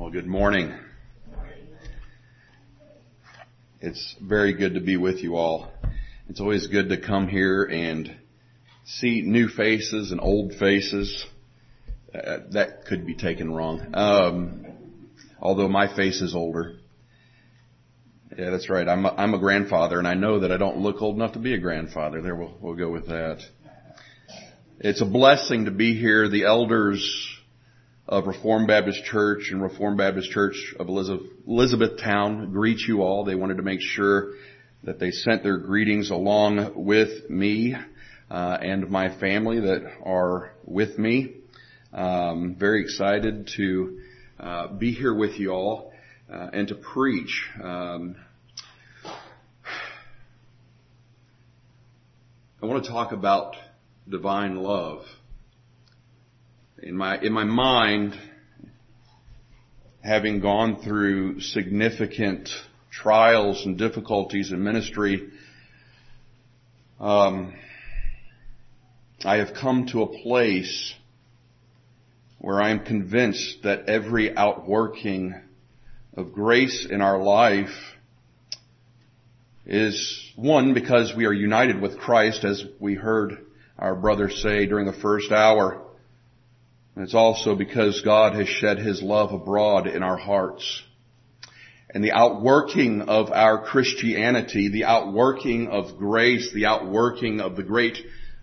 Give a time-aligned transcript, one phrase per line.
[0.00, 0.74] Well, good morning.
[3.82, 5.70] It's very good to be with you all.
[6.30, 8.10] It's always good to come here and
[8.86, 11.26] see new faces and old faces.
[12.14, 13.90] Uh, that could be taken wrong.
[13.92, 14.66] Um,
[15.38, 16.78] although my face is older.
[18.38, 18.88] Yeah, that's right.
[18.88, 21.40] I'm a, I'm a grandfather, and I know that I don't look old enough to
[21.40, 22.22] be a grandfather.
[22.22, 23.42] There, we'll, we'll go with that.
[24.78, 26.26] It's a blessing to be here.
[26.30, 27.36] The elders
[28.08, 33.24] of Reformed Baptist Church and Reformed Baptist Church of Elizabeth, Elizabethtown greet you all.
[33.24, 34.32] They wanted to make sure
[34.84, 37.76] that they sent their greetings along with me
[38.30, 41.34] uh, and my family that are with me.
[41.92, 44.00] Um, very excited to
[44.38, 45.92] uh, be here with you all
[46.32, 47.48] uh, and to preach.
[47.62, 48.16] Um,
[52.62, 53.56] I want to talk about
[54.08, 55.04] divine love
[56.82, 58.18] in my, in my mind,
[60.02, 62.48] having gone through significant
[62.90, 65.28] trials and difficulties in ministry,
[66.98, 67.54] um,
[69.24, 70.94] I have come to a place
[72.38, 75.34] where I am convinced that every outworking
[76.16, 77.68] of grace in our life
[79.66, 83.44] is one because we are united with Christ as we heard
[83.78, 85.82] our brother say during the first hour.
[87.00, 90.82] And it's also because God has shed His love abroad in our hearts.
[91.94, 97.96] And the outworking of our Christianity, the outworking of grace, the outworking of the great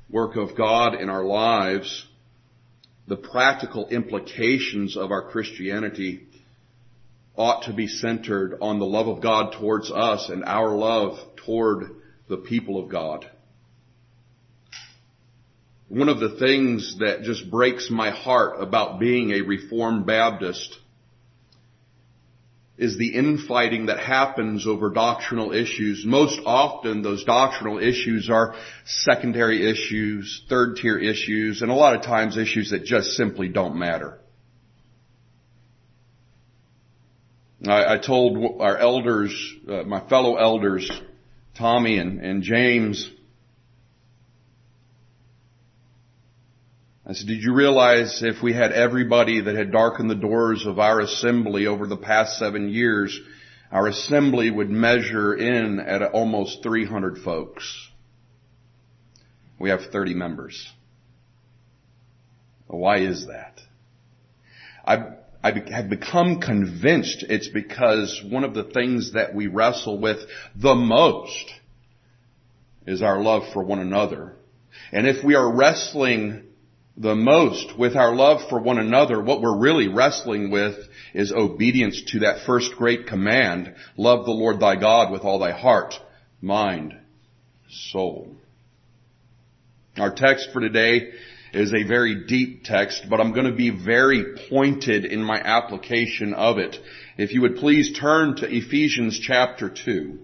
[0.10, 2.04] work of God in our lives,
[3.08, 6.26] the practical implications of our Christianity
[7.36, 11.92] ought to be centered on the love of God towards us and our love toward
[12.28, 13.30] the people of God.
[15.90, 20.78] One of the things that just breaks my heart about being a Reformed Baptist
[22.78, 26.04] is the infighting that happens over doctrinal issues.
[26.06, 28.54] Most often those doctrinal issues are
[28.86, 33.78] secondary issues, third tier issues, and a lot of times issues that just simply don't
[33.78, 34.20] matter.
[37.66, 40.92] I, I told our elders, uh, my fellow elders,
[41.58, 43.10] Tommy and, and James,
[47.10, 50.78] I said, did you realize if we had everybody that had darkened the doors of
[50.78, 53.18] our assembly over the past seven years,
[53.72, 57.88] our assembly would measure in at almost 300 folks.
[59.58, 60.68] We have 30 members.
[62.68, 63.62] Why is that?
[64.86, 70.20] I, I have become convinced it's because one of the things that we wrestle with
[70.58, 71.54] the most
[72.86, 74.34] is our love for one another.
[74.92, 76.47] And if we are wrestling
[76.98, 80.76] the most with our love for one another, what we're really wrestling with
[81.14, 85.52] is obedience to that first great command, love the Lord thy God with all thy
[85.52, 85.94] heart,
[86.42, 86.96] mind,
[87.70, 88.36] soul.
[89.98, 91.12] Our text for today
[91.54, 96.34] is a very deep text, but I'm going to be very pointed in my application
[96.34, 96.78] of it.
[97.18, 100.20] If you would please turn to Ephesians chapter 2.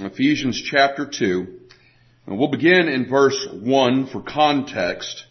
[0.00, 1.60] Ephesians chapter 2.
[2.26, 5.26] And we'll begin in verse 1 for context,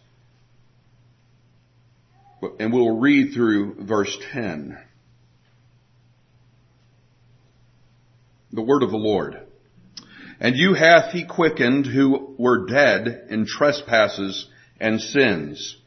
[2.60, 4.78] and we'll read through verse 10.
[8.52, 9.40] The word of the Lord.
[10.40, 14.48] And you hath he quickened who were dead in trespasses
[14.80, 15.78] and sins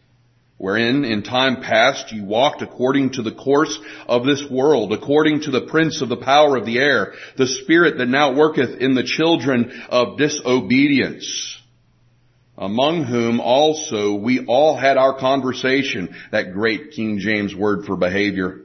[0.58, 3.78] wherein in time past ye walked according to the course
[4.08, 7.98] of this world, according to the prince of the power of the air, the spirit
[7.98, 11.60] that now worketh in the children of disobedience,
[12.56, 18.62] among whom also we all had our conversation, that great King James word for behavior,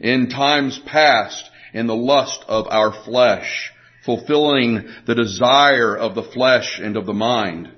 [0.00, 3.70] in times past in the lust of our flesh,
[4.04, 7.70] fulfilling the desire of the flesh and of the mind,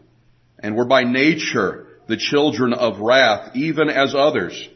[0.61, 4.69] and were by nature the children of wrath, even as others.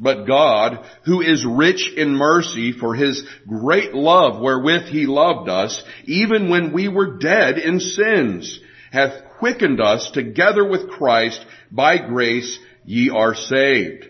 [0.00, 5.82] But God, who is rich in mercy for his great love wherewith he loved us,
[6.04, 8.58] even when we were dead in sins,
[8.90, 11.46] hath quickened us together with Christ.
[11.70, 14.06] By grace ye are saved.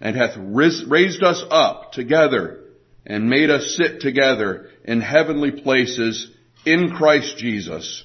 [0.00, 2.64] And hath raised us up together
[3.06, 6.28] and made us sit together in heavenly places
[6.66, 8.04] in Christ Jesus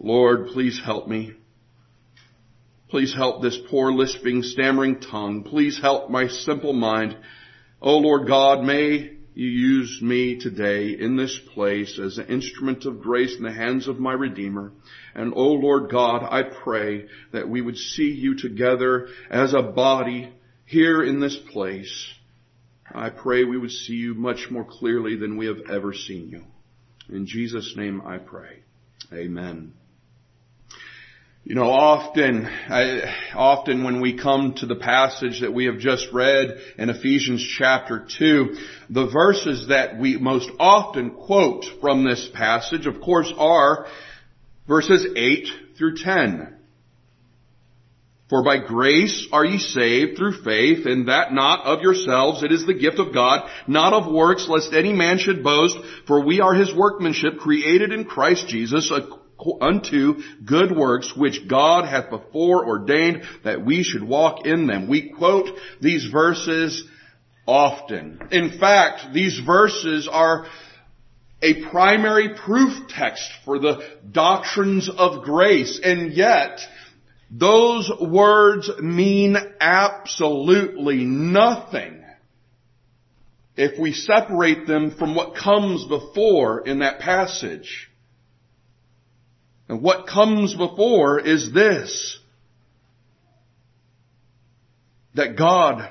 [0.00, 1.34] Lord, please help me.
[2.88, 5.44] Please help this poor lisping, stammering tongue.
[5.44, 7.16] Please help my simple mind.
[7.82, 13.00] O Lord God, may you use me today in this place as an instrument of
[13.00, 14.72] grace in the hands of my Redeemer.
[15.14, 20.32] And O Lord God, I pray that we would see you together as a body
[20.64, 22.08] here in this place.
[22.92, 26.44] I pray we would see you much more clearly than we have ever seen you.
[27.14, 28.60] In Jesus' name I pray.
[29.12, 29.74] Amen.
[31.42, 36.12] You know, often, I, often when we come to the passage that we have just
[36.12, 38.56] read in Ephesians chapter 2,
[38.90, 43.86] the verses that we most often quote from this passage, of course, are
[44.68, 45.48] verses 8
[45.78, 46.56] through 10.
[48.28, 52.66] For by grace are ye saved through faith, and that not of yourselves, it is
[52.66, 55.76] the gift of God, not of works, lest any man should boast,
[56.06, 58.92] for we are his workmanship, created in Christ Jesus,
[59.60, 64.88] unto good works which God hath before ordained that we should walk in them.
[64.88, 65.48] We quote
[65.80, 66.84] these verses
[67.46, 68.20] often.
[68.30, 70.46] In fact, these verses are
[71.42, 76.60] a primary proof text for the doctrines of grace, and yet
[77.30, 82.04] those words mean absolutely nothing
[83.56, 87.89] if we separate them from what comes before in that passage.
[89.70, 92.18] And what comes before is this.
[95.14, 95.88] That God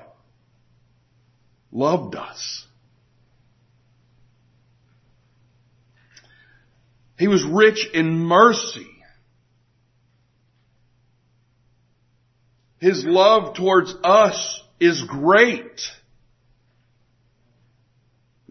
[1.72, 2.66] loved us.
[7.18, 8.90] He was rich in mercy.
[12.82, 15.80] His love towards us is great.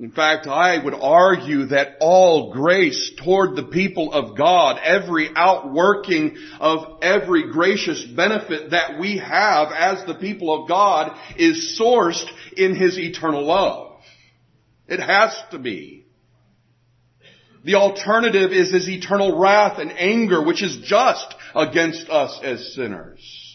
[0.00, 6.36] In fact, I would argue that all grace toward the people of God, every outworking
[6.60, 12.24] of every gracious benefit that we have as the people of God is sourced
[12.56, 14.00] in His eternal love.
[14.86, 16.06] It has to be.
[17.64, 23.47] The alternative is His eternal wrath and anger, which is just against us as sinners.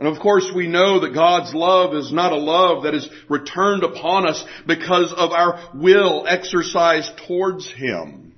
[0.00, 3.84] And of course we know that God's love is not a love that is returned
[3.84, 8.32] upon us because of our will exercised towards Him.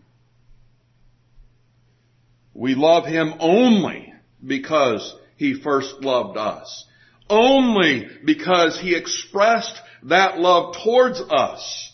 [2.53, 4.13] We love Him only
[4.45, 6.85] because He first loved us.
[7.31, 11.93] Only because He expressed that love towards us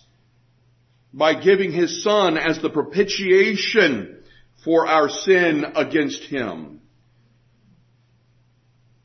[1.12, 4.22] by giving His Son as the propitiation
[4.64, 6.77] for our sin against Him.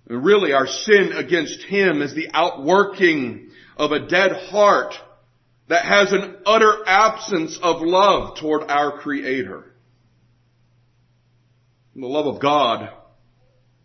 [0.08, 4.96] Really, our sin against Him is the outworking of a dead heart
[5.70, 9.74] that has an utter absence of love toward our Creator.
[11.96, 12.90] The love of God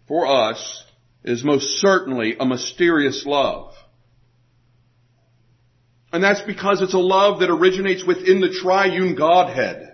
[0.09, 0.85] for us
[1.23, 3.75] is most certainly a mysterious love.
[6.13, 9.88] And that's because it's a love that originates within the triune Godhead.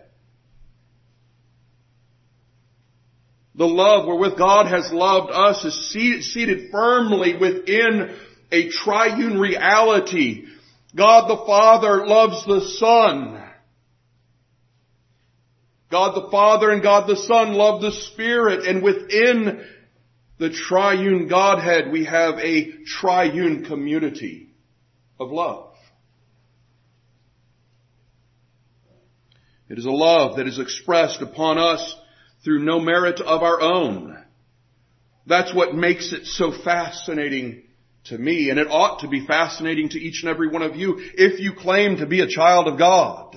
[3.57, 5.91] The love wherewith God has loved us is
[6.33, 8.17] seated firmly within
[8.51, 10.47] a triune reality.
[10.95, 13.41] God the Father loves the Son.
[15.91, 19.65] God the Father and God the Son love the Spirit and within
[20.39, 24.51] the triune Godhead we have a triune community
[25.21, 25.71] of love.
[29.69, 31.97] It is a love that is expressed upon us
[32.45, 34.19] through no merit of our own.
[35.27, 37.63] That's what makes it so fascinating
[38.05, 40.97] to me, and it ought to be fascinating to each and every one of you
[40.99, 43.35] if you claim to be a child of God.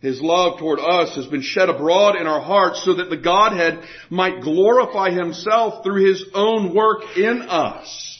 [0.00, 3.84] His love toward us has been shed abroad in our hearts so that the Godhead
[4.10, 8.11] might glorify Himself through His own work in us.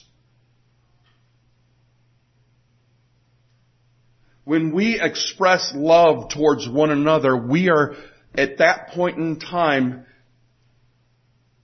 [4.45, 7.95] When we express love towards one another, we are
[8.35, 10.07] at that point in time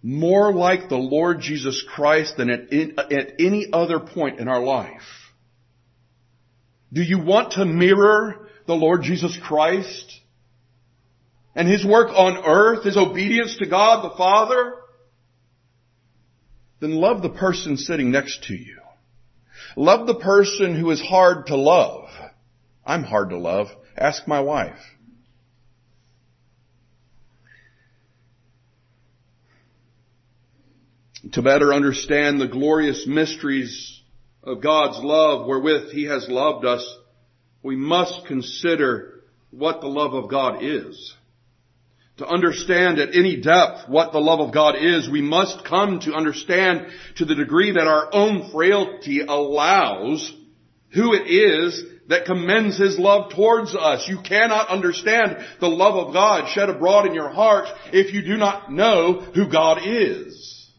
[0.02, 5.02] more like the Lord Jesus Christ than at, at any other point in our life.
[6.92, 10.20] Do you want to mirror the Lord Jesus Christ
[11.54, 14.74] and His work on earth, His obedience to God the Father?
[16.80, 18.78] Then love the person sitting next to you.
[19.76, 22.07] Love the person who is hard to love.
[22.88, 23.66] I'm hard to love.
[23.98, 24.78] Ask my wife.
[31.32, 34.00] To better understand the glorious mysteries
[34.42, 36.82] of God's love wherewith He has loved us,
[37.62, 41.14] we must consider what the love of God is.
[42.18, 46.14] To understand at any depth what the love of God is, we must come to
[46.14, 50.34] understand to the degree that our own frailty allows
[50.94, 54.08] who it is that commends His love towards us.
[54.08, 58.36] You cannot understand the love of God shed abroad in your heart if you do
[58.36, 60.70] not know who God is.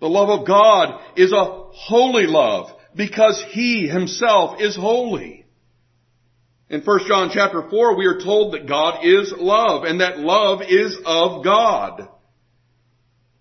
[0.00, 5.46] The love of God is a holy love because He Himself is holy.
[6.68, 10.60] In 1 John chapter 4 we are told that God is love and that love
[10.62, 12.08] is of God.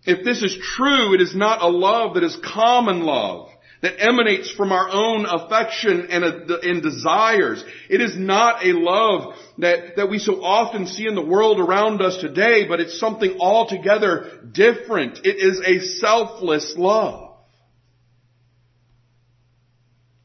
[0.05, 3.49] If this is true, it is not a love that is common love
[3.85, 7.63] that emanates from our own affection and, and desires.
[7.87, 12.01] It is not a love that, that we so often see in the world around
[12.01, 15.19] us today, but it's something altogether different.
[15.23, 17.35] It is a selfless love.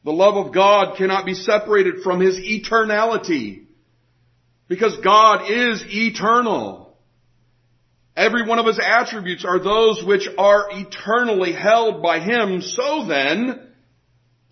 [0.05, 3.65] The love of God cannot be separated from His eternality
[4.67, 6.80] because God is eternal.
[8.21, 12.61] Every one of his attributes are those which are eternally held by him.
[12.61, 13.67] So then,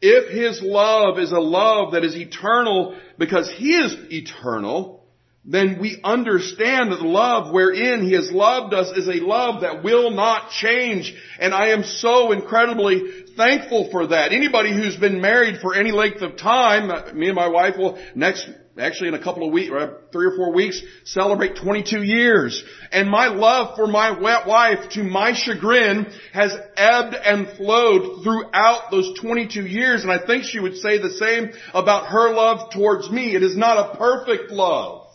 [0.01, 5.05] if his love is a love that is eternal because he is eternal,
[5.45, 9.83] then we understand that the love wherein he has loved us is a love that
[9.83, 11.15] will not change.
[11.39, 14.33] And I am so incredibly thankful for that.
[14.33, 18.49] Anybody who's been married for any length of time, me and my wife will next
[18.79, 22.63] actually in a couple of weeks, uh, three or four weeks, celebrate 22 years.
[22.91, 29.19] And my love for my wife, to my chagrin, has ebbed and flowed throughout those
[29.19, 30.03] 22 years.
[30.03, 33.35] And I think she would say the same about her love towards me.
[33.35, 35.07] It is not a perfect love.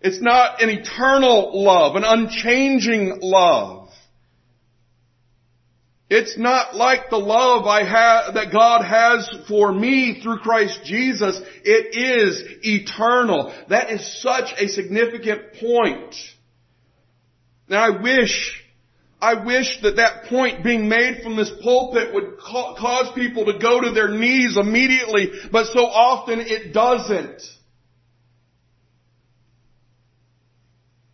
[0.00, 3.75] It's not an eternal love, an unchanging love.
[6.08, 11.40] It's not like the love I have, that God has for me through Christ Jesus.
[11.64, 13.52] It is eternal.
[13.68, 16.14] That is such a significant point.
[17.68, 18.62] Now I wish,
[19.20, 23.58] I wish that that point being made from this pulpit would ca- cause people to
[23.58, 27.42] go to their knees immediately, but so often it doesn't.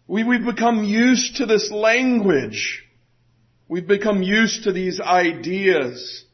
[0.06, 2.81] We, we've become used to this language.
[3.72, 6.26] We've become used to these ideas.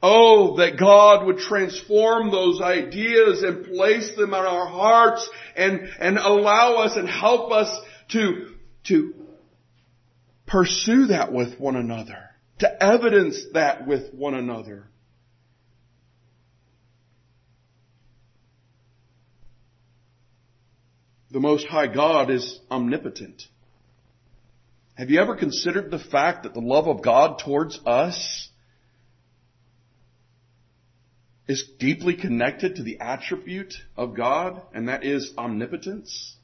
[0.00, 6.18] Oh, that God would transform those ideas and place them in our hearts and, and
[6.18, 7.76] allow us and help us
[8.12, 9.14] to, to
[10.46, 14.84] pursue that with one another, to evidence that with one another.
[21.32, 23.42] The Most High God is omnipotent.
[24.94, 28.48] Have you ever considered the fact that the love of God towards us
[31.48, 36.36] is deeply connected to the attribute of God, and that is omnipotence?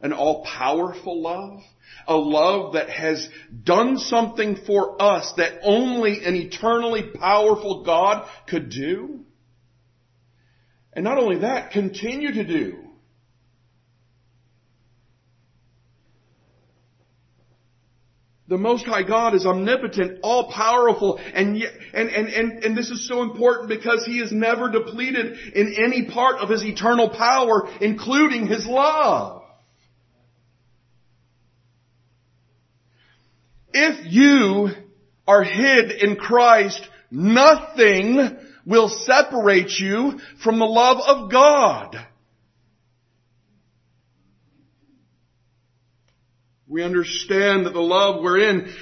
[0.00, 1.60] An all-powerful love?
[2.08, 3.28] A love that has
[3.62, 9.20] done something for us that only an eternally powerful God could do?
[10.94, 12.78] And not only that, continue to do.
[18.52, 21.56] The Most High God is omnipotent, all powerful, and,
[21.94, 26.10] and, and, and, and this is so important because He is never depleted in any
[26.10, 29.42] part of His eternal power, including His love.
[33.72, 34.68] If you
[35.26, 41.96] are hid in Christ, nothing will separate you from the love of God.
[46.72, 48.72] We understand that the love we're in,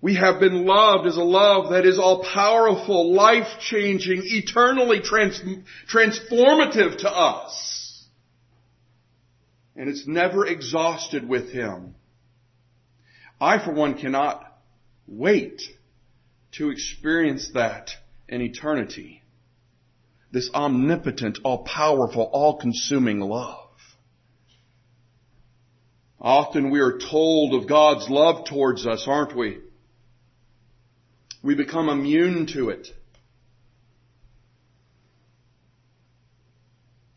[0.00, 5.42] we have been loved is a love that is all powerful, life changing, eternally trans-
[5.92, 8.06] transformative to us.
[9.74, 11.96] And it's never exhausted with Him.
[13.40, 14.44] I for one cannot
[15.08, 15.62] wait
[16.52, 17.90] to experience that
[18.28, 19.24] in eternity.
[20.30, 23.61] This omnipotent, all powerful, all consuming love.
[26.22, 29.58] Often we are told of God's love towards us, aren't we?
[31.42, 32.86] We become immune to it.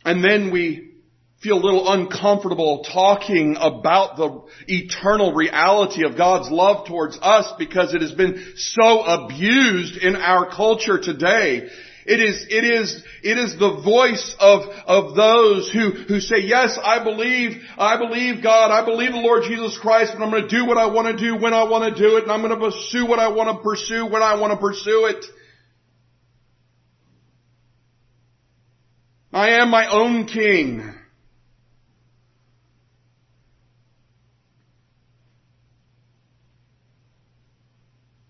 [0.04, 0.94] And then we
[1.42, 7.94] feel a little uncomfortable talking about the eternal reality of God's love towards us because
[7.94, 11.68] it has been so abused in our culture today.
[12.06, 16.78] It is, it is, it is the voice of, of those who, who say, yes,
[16.82, 20.48] I believe, I believe God, I believe the Lord Jesus Christ, but I'm going to
[20.48, 22.54] do what I want to do when I want to do it, and I'm going
[22.54, 25.26] to pursue what I want to pursue when I want to pursue it.
[29.34, 30.95] I am my own king.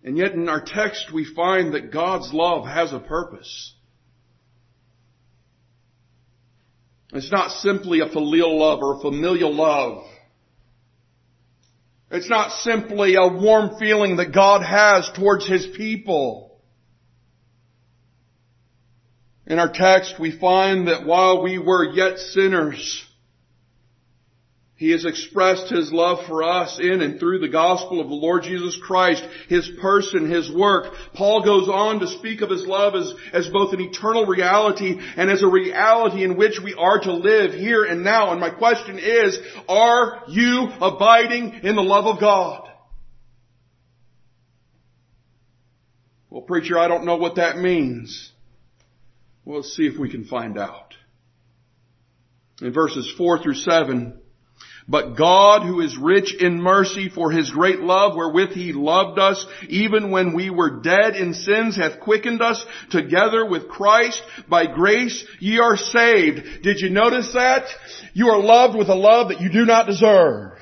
[0.06, 3.74] And yet in our text we find that God's love has a purpose.
[7.12, 10.04] It's not simply a filial love or a familial love.
[12.12, 16.62] It's not simply a warm feeling that God has towards His people.
[19.48, 23.04] In our text we find that while we were yet sinners,
[24.78, 28.44] he has expressed His love for us in and through the gospel of the Lord
[28.44, 30.94] Jesus Christ, His person, His work.
[31.14, 35.32] Paul goes on to speak of His love as, as both an eternal reality and
[35.32, 38.32] as a reality in which we are to live here and now.
[38.32, 39.40] And my question is,
[39.70, 42.68] are you abiding in the love of God?
[46.30, 48.30] Well, preacher, I don't know what that means.
[49.46, 50.96] Well, let's see if we can find out.
[52.62, 54.20] In verses 4 through 7,
[54.88, 59.46] but God who is rich in mercy for his great love wherewith he loved us,
[59.68, 64.22] even when we were dead in sins, hath quickened us together with Christ.
[64.48, 66.62] By grace ye are saved.
[66.62, 67.68] Did you notice that?
[68.14, 70.60] You are loved with a love that you do not deserve.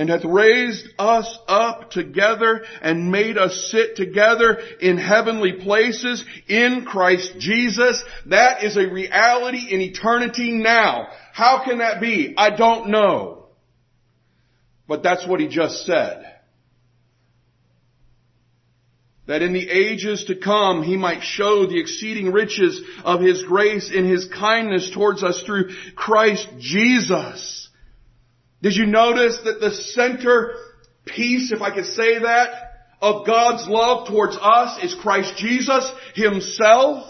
[0.00, 6.86] And hath raised us up together and made us sit together in heavenly places in
[6.86, 8.02] Christ Jesus.
[8.24, 11.08] That is a reality in eternity now.
[11.34, 12.32] How can that be?
[12.34, 13.48] I don't know.
[14.88, 16.24] But that's what he just said.
[19.26, 23.90] That in the ages to come he might show the exceeding riches of his grace
[23.92, 27.69] in his kindness towards us through Christ Jesus.
[28.62, 30.54] Did you notice that the center
[31.06, 32.48] piece, if I could say that,
[33.00, 37.06] of God's love towards us is Christ Jesus Himself?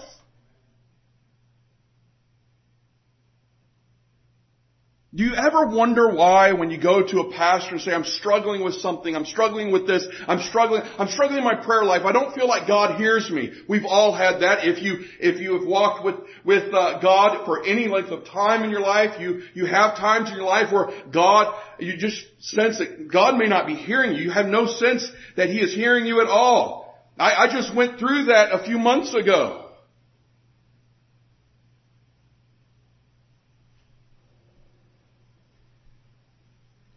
[5.12, 8.62] Do you ever wonder why when you go to a pastor and say, I'm struggling
[8.62, 12.12] with something, I'm struggling with this, I'm struggling, I'm struggling in my prayer life, I
[12.12, 13.50] don't feel like God hears me.
[13.68, 14.64] We've all had that.
[14.64, 18.62] If you, if you have walked with, with uh, God for any length of time
[18.62, 22.78] in your life, you, you have times in your life where God, you just sense
[22.78, 24.22] that God may not be hearing you.
[24.22, 26.96] You have no sense that He is hearing you at all.
[27.18, 29.69] I, I just went through that a few months ago.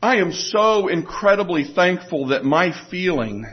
[0.04, 3.46] I am so incredibly thankful that my feeling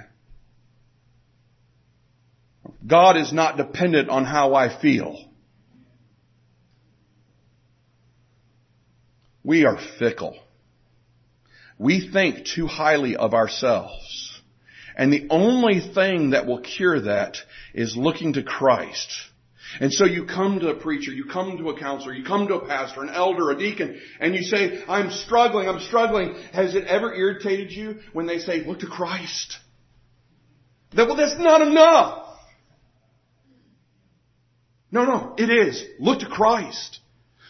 [2.84, 5.16] God is not dependent on how I feel.
[9.44, 10.36] We are fickle.
[11.78, 14.42] We think too highly of ourselves.
[14.96, 17.36] And the only thing that will cure that
[17.74, 19.08] is looking to Christ
[19.78, 22.54] and so you come to a preacher, you come to a counselor, you come to
[22.54, 26.34] a pastor, an elder, a deacon, and you say, I'm struggling, I'm struggling.
[26.52, 29.58] Has it ever irritated you when they say, look to Christ?
[30.94, 32.26] That, well, that's not enough.
[34.90, 35.84] No, no, it is.
[36.00, 36.98] Look to Christ.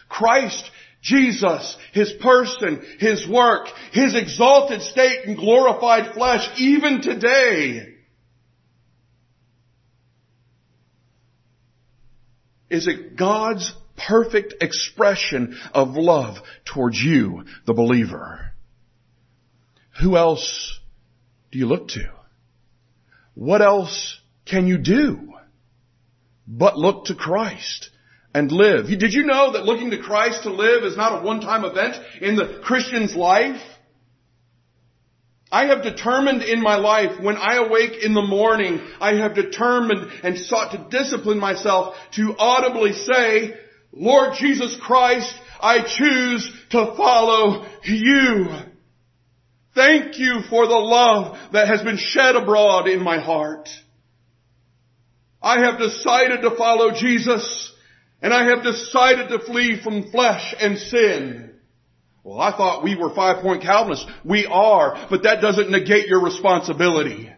[0.07, 0.69] Christ,
[1.01, 7.95] Jesus, His person, His work, His exalted state and glorified flesh, even today
[12.71, 13.73] is it God's
[14.07, 18.51] perfect expression of love towards you, the believer.
[20.01, 20.79] Who else
[21.51, 22.09] do you look to?
[23.33, 25.33] What else can you do
[26.47, 27.89] but look to Christ
[28.33, 28.87] and live?
[28.87, 32.35] Did you know that looking to Christ to live is not a one-time event in
[32.35, 33.61] the Christian's life?
[35.51, 40.09] I have determined in my life when I awake in the morning, I have determined
[40.23, 43.55] and sought to discipline myself to audibly say,
[43.91, 48.47] Lord Jesus Christ, I choose to follow you.
[49.75, 53.69] Thank you for the love that has been shed abroad in my heart.
[55.41, 57.73] I have decided to follow Jesus
[58.21, 61.50] and I have decided to flee from flesh and sin.
[62.23, 64.05] Well, I thought we were five point Calvinists.
[64.23, 67.31] We are, but that doesn't negate your responsibility.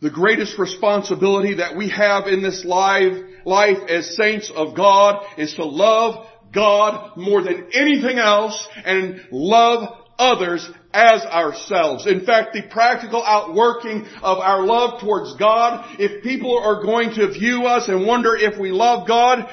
[0.00, 5.54] The greatest responsibility that we have in this life, life as saints of God is
[5.54, 12.06] to love God more than anything else and love others as ourselves.
[12.06, 17.30] In fact, the practical outworking of our love towards God, if people are going to
[17.30, 19.46] view us and wonder if we love God,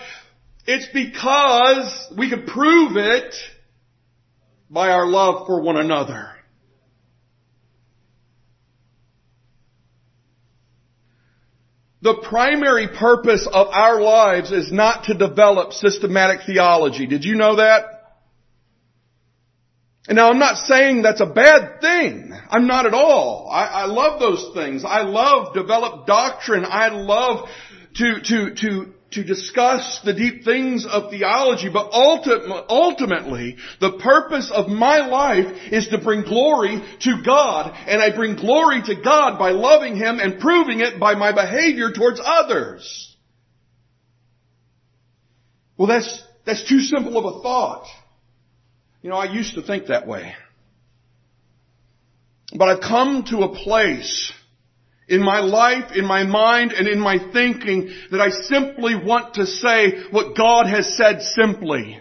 [0.66, 3.36] it's because we can prove it
[4.70, 6.30] by our love for one another.
[12.02, 17.06] The primary purpose of our lives is not to develop systematic theology.
[17.06, 17.93] Did you know that?
[20.08, 22.34] And now I'm not saying that's a bad thing.
[22.50, 23.50] I'm not at all.
[23.50, 24.84] I, I love those things.
[24.84, 26.66] I love developed doctrine.
[26.66, 27.48] I love
[27.96, 34.68] to, to, to, to discuss the deep things of theology, but ultimately, the purpose of
[34.68, 39.52] my life is to bring glory to God, and I bring glory to God by
[39.52, 43.16] loving Him and proving it by my behavior towards others.
[45.78, 47.88] Well, that's, that's too simple of a thought.
[49.04, 50.34] You know, I used to think that way.
[52.56, 54.32] But I've come to a place
[55.10, 59.46] in my life, in my mind, and in my thinking that I simply want to
[59.46, 62.00] say what God has said simply.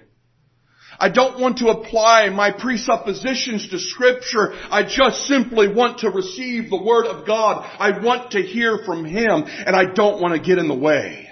[0.97, 4.53] I don't want to apply my presuppositions to scripture.
[4.71, 7.69] I just simply want to receive the word of God.
[7.81, 11.32] I want to hear from Him and I don't want to get in the way.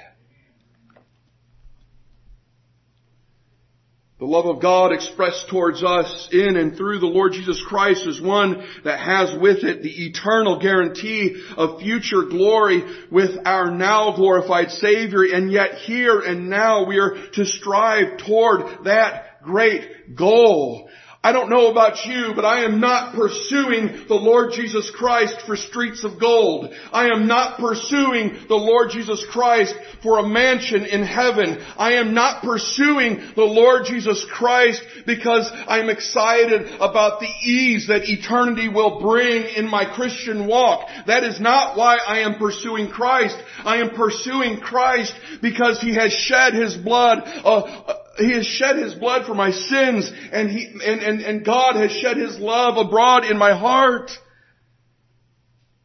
[4.21, 8.21] The love of God expressed towards us in and through the Lord Jesus Christ is
[8.21, 14.73] one that has with it the eternal guarantee of future glory with our now glorified
[14.73, 15.23] Savior.
[15.23, 20.90] And yet here and now we are to strive toward that great goal.
[21.23, 25.55] I don't know about you, but I am not pursuing the Lord Jesus Christ for
[25.55, 26.73] streets of gold.
[26.91, 31.63] I am not pursuing the Lord Jesus Christ for a mansion in heaven.
[31.77, 38.09] I am not pursuing the Lord Jesus Christ because I'm excited about the ease that
[38.09, 40.89] eternity will bring in my Christian walk.
[41.07, 43.37] That is not why I am pursuing Christ.
[43.59, 48.95] I am pursuing Christ because He has shed His blood uh, he has shed His
[48.95, 53.25] blood for my sins and He, and, and, and God has shed His love abroad
[53.25, 54.11] in my heart.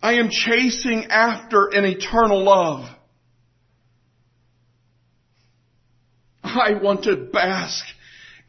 [0.02, 2.90] I am chasing after an eternal love.
[6.44, 7.84] I want to bask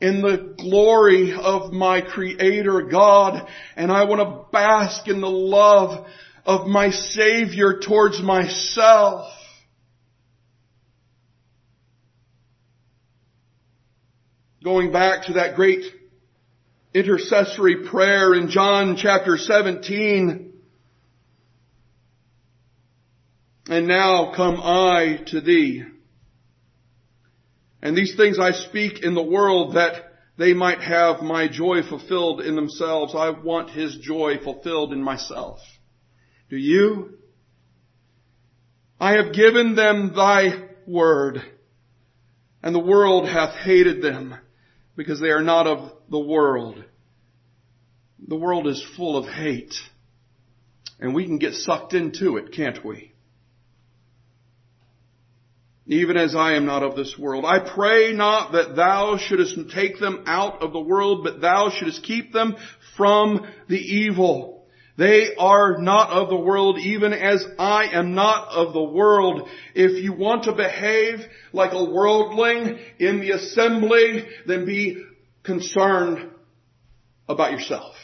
[0.01, 6.07] in the glory of my Creator God and I want to bask in the love
[6.44, 9.33] of my Savior towards myself.
[14.66, 15.85] Going back to that great
[16.92, 20.55] intercessory prayer in John chapter 17.
[23.68, 25.85] And now come I to thee.
[27.81, 30.02] And these things I speak in the world that
[30.37, 33.14] they might have my joy fulfilled in themselves.
[33.14, 35.61] I want his joy fulfilled in myself.
[36.50, 37.18] Do you?
[38.98, 41.40] I have given them thy word,
[42.64, 44.38] and the world hath hated them
[44.97, 46.83] because they are not of the world.
[48.27, 49.75] The world is full of hate.
[50.99, 53.13] And we can get sucked into it, can't we?
[55.87, 57.45] Even as I am not of this world.
[57.45, 62.03] I pray not that thou shouldest take them out of the world, but thou shouldest
[62.03, 62.57] keep them
[62.97, 64.56] from the evil.
[64.97, 69.49] They are not of the world even as I am not of the world.
[69.75, 71.21] If you want to behave
[71.53, 75.05] like a worldling in the assembly, then be
[75.43, 76.31] concerned
[77.29, 77.95] about yourself.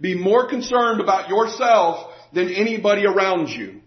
[0.00, 3.82] Be more concerned about yourself than anybody around you.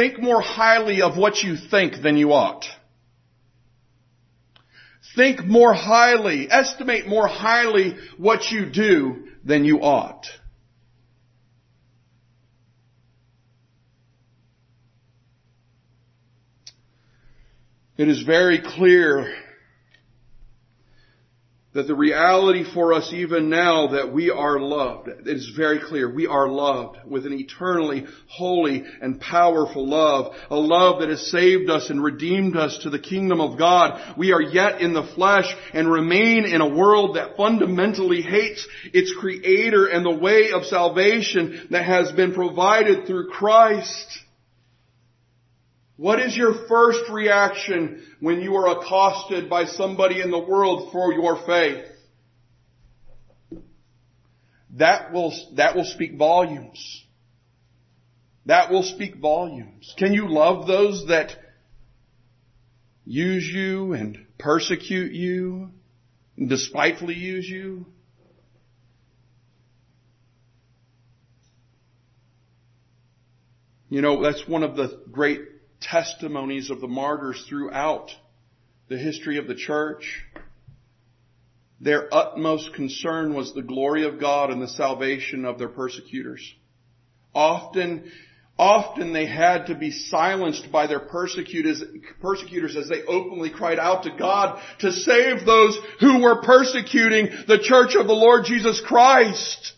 [0.00, 2.64] Think more highly of what you think than you ought.
[5.14, 10.24] Think more highly, estimate more highly what you do than you ought.
[17.98, 19.30] It is very clear
[21.72, 26.12] that the reality for us even now that we are loved, it is very clear.
[26.12, 30.34] We are loved with an eternally holy and powerful love.
[30.50, 34.16] A love that has saved us and redeemed us to the kingdom of God.
[34.18, 39.14] We are yet in the flesh and remain in a world that fundamentally hates its
[39.14, 44.18] creator and the way of salvation that has been provided through Christ.
[46.00, 51.12] What is your first reaction when you are accosted by somebody in the world for
[51.12, 51.84] your faith?
[54.78, 57.04] That will, that will speak volumes.
[58.46, 59.94] That will speak volumes.
[59.98, 61.32] Can you love those that
[63.04, 65.68] use you and persecute you
[66.38, 67.84] and despitefully use you?
[73.90, 75.49] You know, that's one of the great
[75.80, 78.10] testimonies of the martyrs throughout
[78.88, 80.22] the history of the church.
[81.80, 86.42] Their utmost concern was the glory of God and the salvation of their persecutors.
[87.34, 88.10] Often,
[88.58, 91.82] often they had to be silenced by their persecutors,
[92.20, 97.58] persecutors as they openly cried out to God to save those who were persecuting the
[97.62, 99.72] church of the Lord Jesus Christ.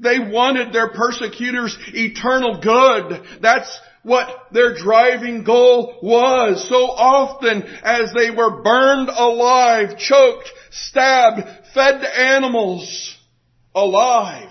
[0.00, 3.22] They wanted their persecutors eternal good.
[3.40, 6.68] That's what their driving goal was.
[6.68, 11.42] So often as they were burned alive, choked, stabbed,
[11.74, 13.16] fed to animals
[13.74, 14.50] alive,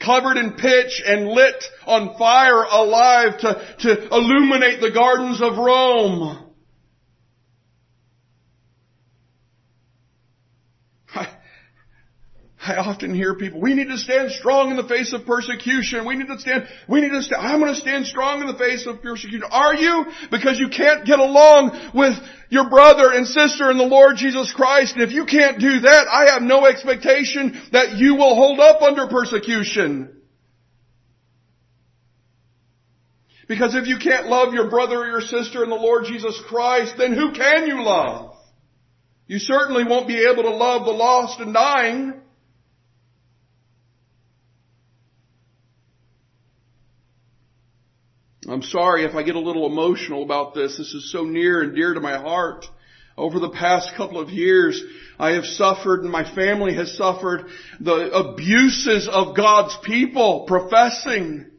[0.00, 6.45] covered in pitch and lit on fire alive to, to illuminate the gardens of Rome.
[12.66, 16.04] I often hear people, we need to stand strong in the face of persecution.
[16.04, 18.58] We need to stand, we need to stand, I'm going to stand strong in the
[18.58, 19.44] face of persecution.
[19.48, 20.06] Are you?
[20.30, 22.14] Because you can't get along with
[22.50, 24.94] your brother and sister in the Lord Jesus Christ.
[24.94, 28.82] And if you can't do that, I have no expectation that you will hold up
[28.82, 30.12] under persecution.
[33.46, 36.94] Because if you can't love your brother or your sister in the Lord Jesus Christ,
[36.98, 38.34] then who can you love?
[39.28, 42.22] You certainly won't be able to love the lost and dying.
[48.48, 50.78] I'm sorry if I get a little emotional about this.
[50.78, 52.64] This is so near and dear to my heart.
[53.16, 54.82] Over the past couple of years,
[55.18, 57.46] I have suffered and my family has suffered
[57.80, 61.50] the abuses of God's people professing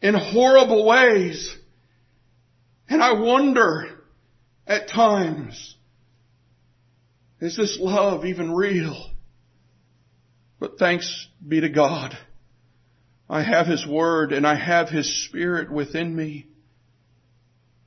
[0.00, 1.54] in horrible ways.
[2.88, 3.98] And I wonder
[4.66, 5.76] at times,
[7.40, 9.10] is this love even real?
[10.60, 12.16] But thanks be to God.
[13.28, 16.46] I have His Word and I have His Spirit within me.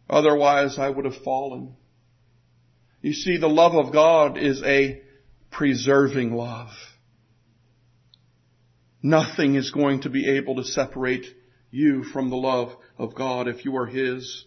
[0.10, 1.76] Otherwise I would have fallen.
[3.02, 5.02] You see, the love of God is a
[5.52, 6.70] preserving love.
[9.02, 11.26] Nothing is going to be able to separate
[11.72, 14.46] you from the love of God if you are His.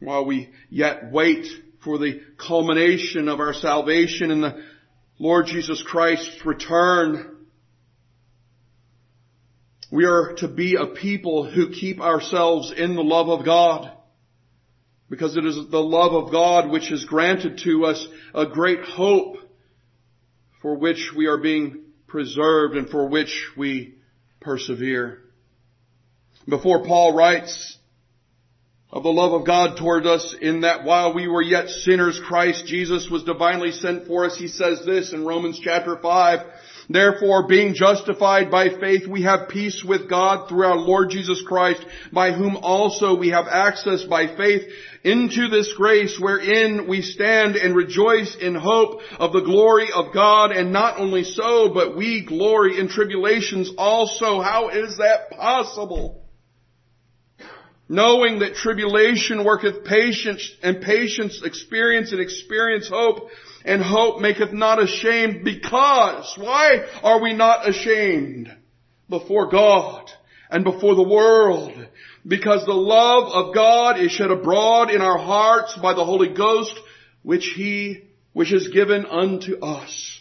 [0.00, 1.46] While we yet wait
[1.84, 4.64] for the culmination of our salvation and the
[5.20, 7.36] Lord Jesus Christ's return,
[9.92, 13.92] we are to be a people who keep ourselves in the love of God.
[15.10, 19.36] Because it is the love of God which has granted to us a great hope
[20.62, 23.96] for which we are being preserved and for which we
[24.40, 25.20] persevere.
[26.48, 27.76] Before Paul writes
[28.92, 32.66] of the love of God toward us in that while we were yet sinners, Christ
[32.66, 34.36] Jesus was divinely sent for us.
[34.36, 36.40] He says this in Romans chapter 5.
[36.88, 41.86] Therefore, being justified by faith, we have peace with God through our Lord Jesus Christ,
[42.12, 44.62] by whom also we have access by faith
[45.04, 50.50] into this grace wherein we stand and rejoice in hope of the glory of God.
[50.50, 54.40] And not only so, but we glory in tribulations also.
[54.40, 56.19] How is that possible?
[57.90, 63.28] Knowing that tribulation worketh patience, and patience experience, and experience hope,
[63.64, 68.48] and hope maketh not ashamed, because, why are we not ashamed?
[69.08, 70.08] Before God
[70.48, 71.72] and before the world.
[72.24, 76.78] Because the love of God is shed abroad in our hearts by the Holy Ghost,
[77.24, 80.20] which He, which is given unto us.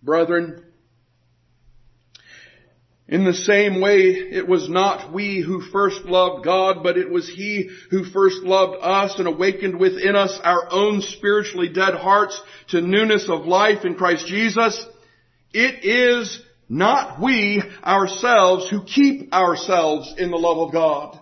[0.00, 0.62] Brethren,
[3.08, 7.26] in the same way, it was not we who first loved God, but it was
[7.26, 12.82] He who first loved us and awakened within us our own spiritually dead hearts to
[12.82, 14.86] newness of life in Christ Jesus.
[15.54, 21.18] It is not we ourselves who keep ourselves in the love of God.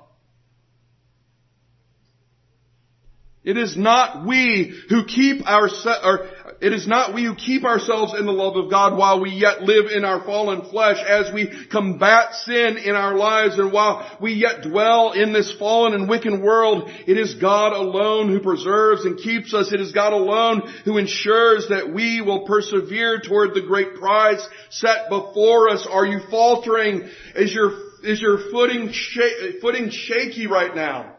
[3.46, 5.70] It is not we who keep our,
[6.02, 6.26] or
[6.60, 9.62] it is not we who keep ourselves in the love of God while we yet
[9.62, 14.32] live in our fallen flesh as we combat sin in our lives and while we
[14.32, 16.90] yet dwell in this fallen and wicked world.
[17.06, 19.72] It is God alone who preserves and keeps us.
[19.72, 25.08] It is God alone who ensures that we will persevere toward the great prize set
[25.08, 25.86] before us.
[25.88, 27.08] Are you faltering?
[27.36, 31.15] Is your, is your footing, sh- footing shaky right now?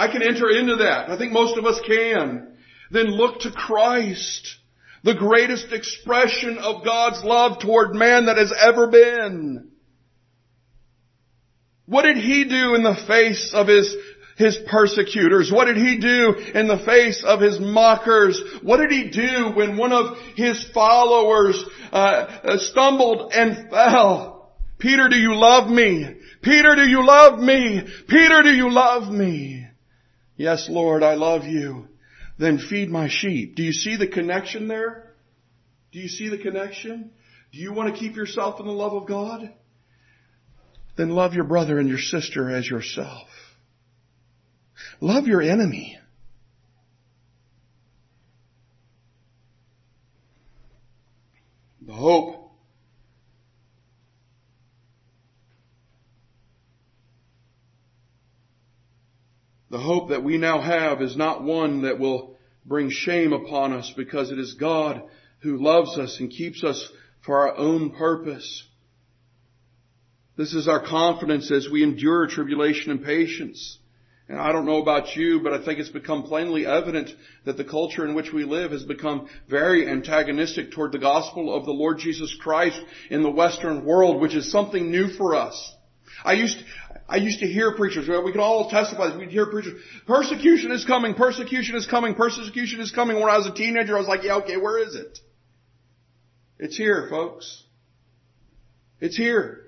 [0.00, 1.10] I can enter into that.
[1.10, 2.56] I think most of us can.
[2.90, 4.56] then look to Christ,
[5.04, 9.72] the greatest expression of God's love toward man that has ever been.
[11.84, 13.94] What did he do in the face of his
[14.38, 15.52] his persecutors?
[15.52, 18.42] What did he do in the face of his mockers?
[18.62, 24.50] What did he do when one of his followers uh, stumbled and fell?
[24.78, 26.16] Peter, do you love me?
[26.40, 27.82] Peter, do you love me?
[28.08, 29.59] Peter, do you love me?
[30.40, 31.86] Yes, Lord, I love you.
[32.38, 33.56] Then feed my sheep.
[33.56, 35.12] Do you see the connection there?
[35.92, 37.10] Do you see the connection?
[37.52, 39.52] Do you want to keep yourself in the love of God?
[40.96, 43.28] Then love your brother and your sister as yourself.
[44.98, 45.98] Love your enemy.
[51.86, 52.39] The hope
[59.70, 63.92] The hope that we now have is not one that will bring shame upon us
[63.96, 65.02] because it is God
[65.40, 66.90] who loves us and keeps us
[67.24, 68.64] for our own purpose.
[70.36, 73.78] This is our confidence as we endure tribulation and patience.
[74.28, 77.10] And I don't know about you, but I think it's become plainly evident
[77.44, 81.64] that the culture in which we live has become very antagonistic toward the gospel of
[81.64, 82.80] the Lord Jesus Christ
[83.10, 85.74] in the Western world, which is something new for us.
[86.24, 86.62] I used,
[87.10, 91.14] I used to hear preachers, we can all testify, we'd hear preachers, persecution is coming,
[91.14, 93.16] persecution is coming, persecution is coming.
[93.16, 95.18] When I was a teenager, I was like, yeah, okay, where is it?
[96.60, 97.64] It's here, folks.
[99.00, 99.62] It's here.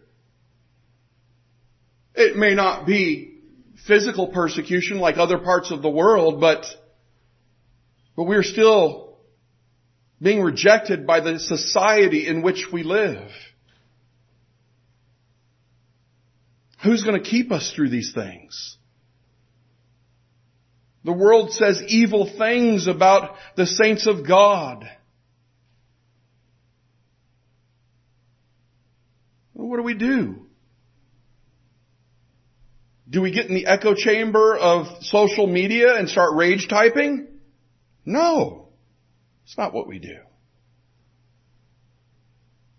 [2.14, 3.40] It may not be
[3.88, 6.64] physical persecution like other parts of the world, but,
[8.14, 9.16] but we're still
[10.20, 13.28] being rejected by the society in which we live.
[16.82, 18.76] Who's going to keep us through these things?
[21.04, 24.88] The world says evil things about the saints of God.
[29.54, 30.46] Well, what do we do?
[33.08, 37.28] Do we get in the echo chamber of social media and start rage typing?
[38.04, 38.68] No.
[39.44, 40.18] It's not what we do.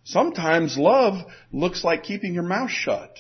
[0.06, 3.18] Sometimes love looks like keeping your mouth shut.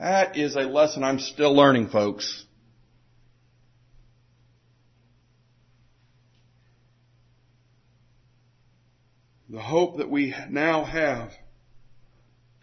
[0.00, 2.46] That is a lesson I'm still learning, folks.
[9.48, 11.30] The hope that we now have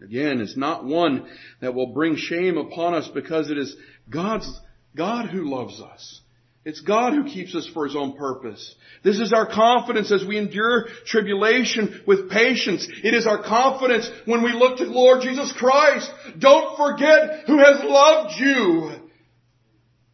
[0.01, 1.27] Again, is not one
[1.59, 3.75] that will bring shame upon us because it is
[4.09, 4.47] God's,
[4.95, 6.21] God who loves us.
[6.67, 8.75] It's God who keeps us for His own purpose.
[9.01, 12.85] This is our confidence as we endure tribulation with patience.
[13.05, 16.11] It is our confidence when we look to Lord Jesus Christ.
[16.37, 18.91] Don't forget who has loved you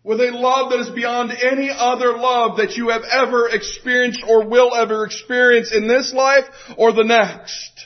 [0.04, 4.48] with a love that is beyond any other love that you have ever experienced or
[4.48, 6.46] will ever experience in this life
[6.78, 7.84] or the next.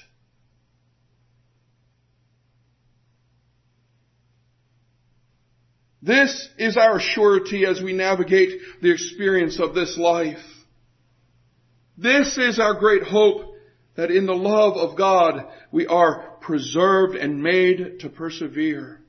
[6.02, 10.44] This is our surety as we navigate the experience of this life.
[11.98, 13.56] This is our great hope
[13.96, 19.02] that in the love of God we are preserved and made to persevere.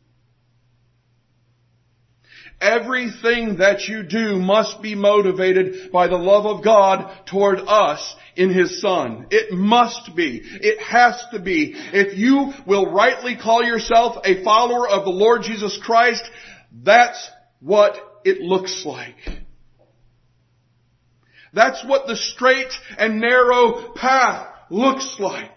[2.60, 8.50] Everything that you do must be motivated by the love of God toward us in
[8.50, 9.26] His Son.
[9.30, 10.40] It must be.
[10.42, 11.74] It has to be.
[11.76, 16.28] If you will rightly call yourself a follower of the Lord Jesus Christ,
[16.72, 19.16] that's what it looks like.
[21.52, 25.50] That's what the straight and narrow path looks like.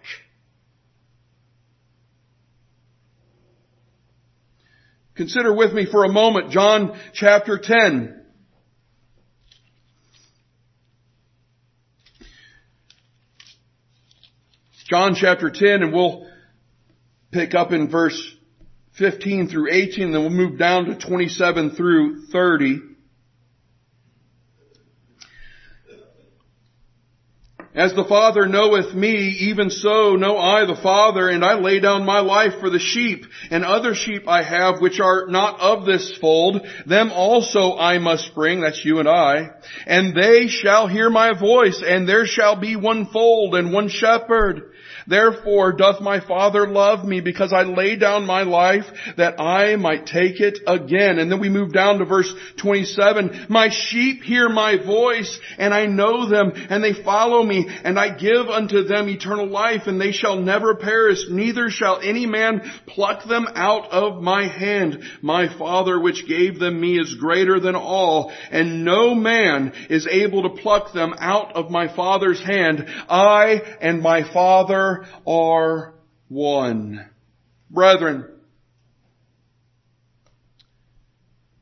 [5.15, 8.25] Consider with me for a moment John chapter 10.
[14.89, 16.27] John chapter 10 and we'll
[17.31, 18.35] pick up in verse
[18.93, 22.79] 15 through 18, then we'll move down to 27 through 30.
[27.73, 32.05] As the Father knoweth me, even so know I the Father, and I lay down
[32.05, 36.17] my life for the sheep, and other sheep I have which are not of this
[36.17, 39.51] fold, them also I must bring, that's you and I,
[39.87, 44.73] and they shall hear my voice, and there shall be one fold and one shepherd.
[45.11, 48.85] Therefore doth my Father love me because I lay down my life
[49.17, 51.19] that I might take it again.
[51.19, 53.47] And then we move down to verse 27.
[53.49, 58.15] My sheep hear my voice and I know them and they follow me and I
[58.15, 61.25] give unto them eternal life and they shall never perish.
[61.29, 65.03] Neither shall any man pluck them out of my hand.
[65.21, 70.43] My Father which gave them me is greater than all and no man is able
[70.43, 72.85] to pluck them out of my Father's hand.
[73.09, 75.93] I and my Father are
[76.27, 77.09] one.
[77.69, 78.27] Brethren,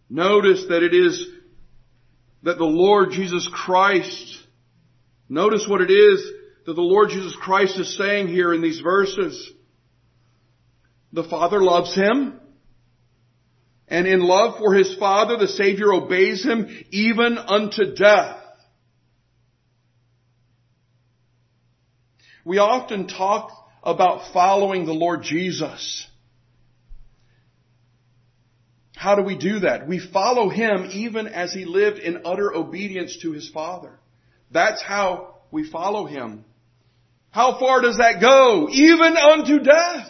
[0.09, 1.27] notice that it is
[2.43, 4.37] that the Lord Jesus Christ,
[5.27, 6.31] notice what it is
[6.65, 9.51] that the Lord Jesus Christ is saying here in these verses.
[11.13, 12.39] The Father loves him.
[13.87, 18.38] And in love for his Father, the Savior obeys him even unto death.
[22.49, 23.51] We often talk
[23.83, 26.07] about following the Lord Jesus.
[28.95, 29.87] How do we do that?
[29.87, 33.99] We follow Him even as He lived in utter obedience to His Father.
[34.49, 36.43] That's how we follow Him.
[37.29, 38.67] How far does that go?
[38.71, 40.09] Even unto death.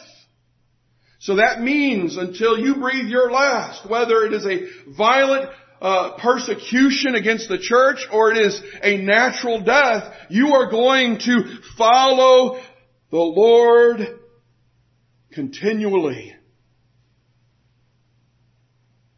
[1.20, 5.50] So that means until you breathe your last, whether it is a violent
[5.82, 11.60] uh, persecution against the church or it is a natural death, you are going to
[11.78, 12.62] follow
[13.12, 14.20] the Lord
[15.32, 16.36] continually.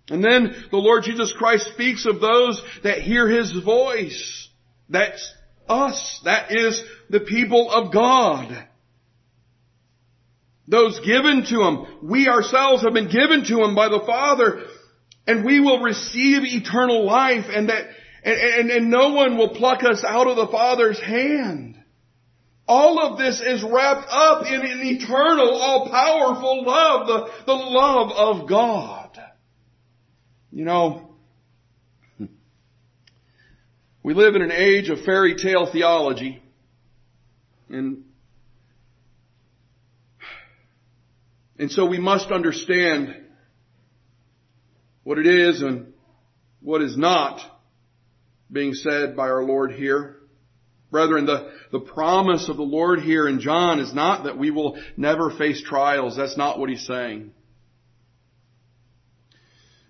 [0.10, 4.50] And then the Lord Jesus Christ speaks of those that hear His voice.
[4.90, 5.34] That's
[5.70, 6.22] us.
[6.26, 8.68] That is the people of God.
[10.68, 11.86] Those given to Him.
[12.04, 14.66] We ourselves have been given to Him by the Father
[15.28, 17.86] and we will receive eternal life and that,
[18.24, 21.78] and, and, and no one will pluck us out of the Father's hand.
[22.68, 28.48] All of this is wrapped up in an eternal, all-powerful love, the, the love of
[28.48, 29.20] God.
[30.52, 31.16] You know,
[34.04, 36.42] we live in an age of fairy tale theology,
[37.70, 38.04] and
[41.58, 43.21] and so we must understand
[45.12, 45.92] what it is and
[46.62, 47.42] what is not
[48.50, 50.16] being said by our Lord here.
[50.90, 54.80] Brethren, the, the promise of the Lord here in John is not that we will
[54.96, 56.16] never face trials.
[56.16, 57.34] That's not what he's saying.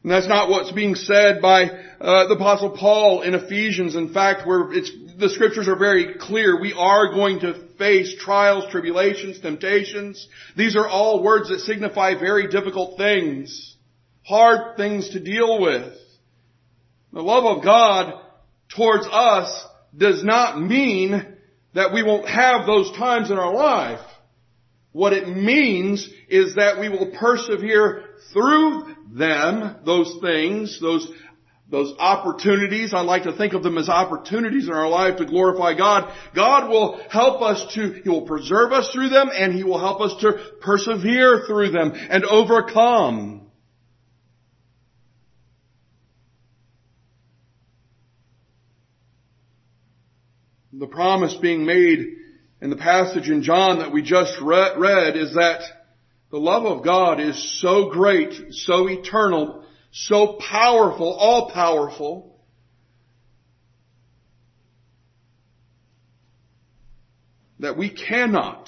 [0.01, 3.95] And that's not what's being said by uh, the Apostle Paul in Ephesians.
[3.95, 6.59] In fact, where it's the scriptures are very clear.
[6.59, 10.28] We are going to face trials, tribulations, temptations.
[10.57, 13.72] These are all words that signify very difficult things
[14.24, 15.93] hard things to deal with.
[17.13, 18.22] The love of God
[18.76, 19.65] towards us
[19.95, 21.26] does not mean
[21.74, 23.99] that we won't have those times in our life.
[24.93, 28.03] What it means is that we will persevere
[28.34, 31.09] through them, those things, those,
[31.69, 32.93] those opportunities.
[32.93, 36.13] I like to think of them as opportunities in our life to glorify God.
[36.36, 40.01] God will help us to, He will preserve us through them and He will help
[40.01, 43.41] us to persevere through them and overcome.
[50.82, 52.17] The promise being made
[52.59, 55.61] in the passage in John that we just read is that
[56.32, 62.36] the love of God is so great, so eternal, so powerful, all powerful,
[67.59, 68.67] that we cannot,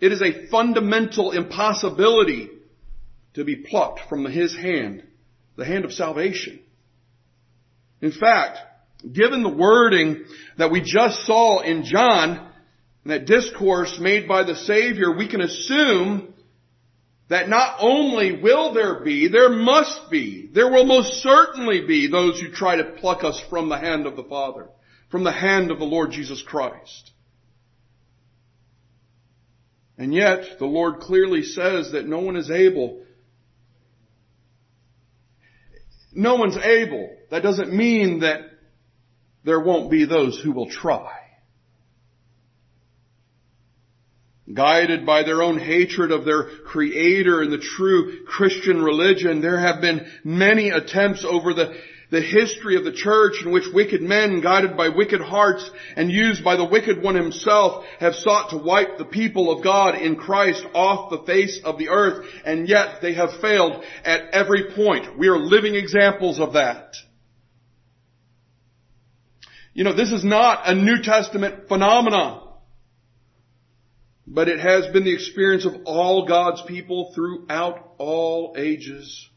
[0.00, 2.50] it is a fundamental impossibility
[3.32, 5.02] to be plucked from His hand,
[5.56, 6.60] the hand of salvation.
[8.02, 8.58] In fact,
[9.00, 10.24] given the wording
[10.58, 12.50] that we just saw in John,
[13.06, 16.34] that discourse made by the Savior, we can assume
[17.28, 22.40] that not only will there be, there must be, there will most certainly be those
[22.40, 24.68] who try to pluck us from the hand of the Father,
[25.10, 27.12] from the hand of the Lord Jesus Christ.
[29.96, 33.04] And yet, the Lord clearly says that no one is able
[36.12, 37.16] no one's able.
[37.30, 38.40] That doesn't mean that
[39.44, 41.16] there won't be those who will try.
[44.52, 49.80] Guided by their own hatred of their creator and the true Christian religion, there have
[49.80, 51.72] been many attempts over the,
[52.10, 56.42] the history of the church in which wicked men, guided by wicked hearts and used
[56.42, 60.64] by the wicked one himself, have sought to wipe the people of God in Christ
[60.74, 65.16] off the face of the earth, and yet they have failed at every point.
[65.16, 66.96] We are living examples of that.
[69.72, 72.48] You know, this is not a New Testament phenomenon.
[74.32, 79.28] but it has been the experience of all God's people throughout all ages.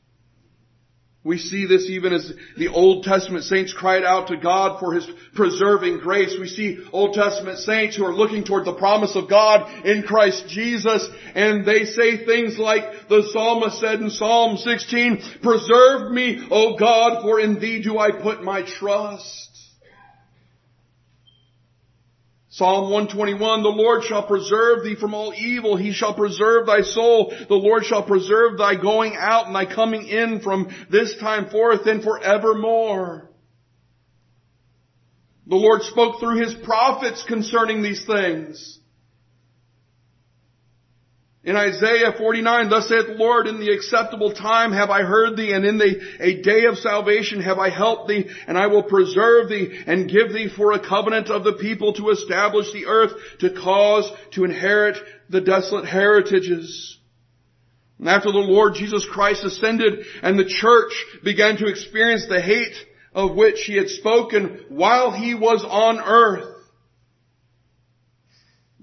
[1.24, 5.10] We see this even as the Old Testament saints cried out to God for His
[5.34, 6.36] preserving grace.
[6.38, 10.48] We see Old Testament saints who are looking toward the promise of God in Christ
[10.50, 16.78] Jesus and they say things like the psalmist said in Psalm 16, Preserve me, O
[16.78, 19.53] God, for in Thee do I put my trust.
[22.54, 25.76] Psalm 121, the Lord shall preserve thee from all evil.
[25.76, 27.34] He shall preserve thy soul.
[27.50, 31.88] The Lord shall preserve thy going out and thy coming in from this time forth
[31.88, 33.28] and forevermore.
[35.48, 38.78] The Lord spoke through His prophets concerning these things.
[41.46, 45.52] In Isaiah 49, thus saith the Lord, in the acceptable time have I heard thee,
[45.52, 49.50] and in the, a day of salvation have I helped thee, and I will preserve
[49.50, 53.50] thee, and give thee for a covenant of the people to establish the earth, to
[53.50, 54.98] cause to inherit
[55.30, 56.98] the desolate heritages.
[58.00, 60.94] And after the Lord Jesus Christ ascended, and the church
[61.26, 62.76] began to experience the hate
[63.14, 66.53] of which he had spoken while he was on earth,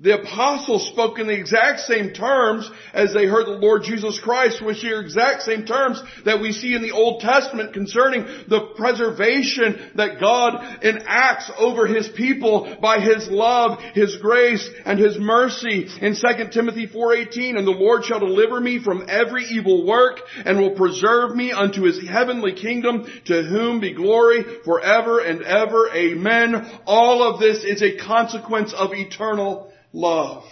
[0.02, 4.64] the apostles spoke in the exact same terms as they heard the Lord Jesus Christ,
[4.64, 9.90] which are exact same terms that we see in the Old Testament concerning the preservation
[9.96, 15.86] that God enacts over His people by His love, His grace, and His mercy.
[16.00, 20.58] In 2 Timothy 4.18, And the Lord shall deliver me from every evil work, and
[20.58, 25.90] will preserve me unto His heavenly kingdom, to whom be glory forever and ever.
[25.94, 26.80] Amen.
[26.86, 30.44] All of this is a consequence of eternal love.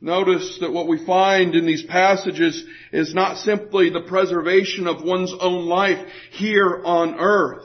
[0.00, 5.32] Notice that what we find in these passages is not simply the preservation of one's
[5.38, 7.64] own life here on earth.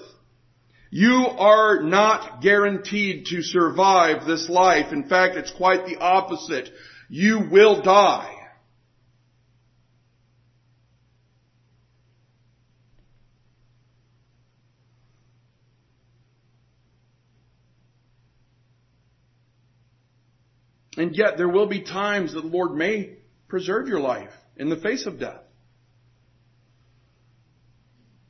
[0.92, 4.94] You are not guaranteed to survive this life.
[4.94, 6.70] In fact, it's quite the opposite.
[7.10, 8.37] You will die.
[20.98, 23.18] And yet there will be times that the Lord may
[23.48, 25.42] preserve your life in the face of death.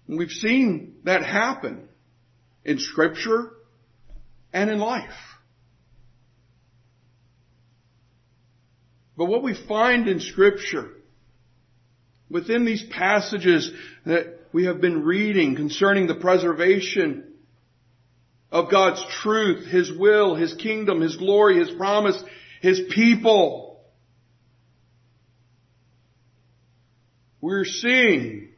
[0.08, 1.88] And we've seen that happen
[2.64, 3.52] in scripture
[4.54, 5.10] and in life.
[9.18, 10.92] But what we find in scripture
[12.30, 13.72] within these passages
[14.06, 17.34] that we have been reading concerning the preservation
[18.52, 22.22] of God's truth, His will, His kingdom, His glory, His promise,
[22.62, 23.80] his people.
[27.42, 28.50] We're seeing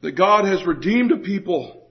[0.00, 1.90] that God has redeemed a people.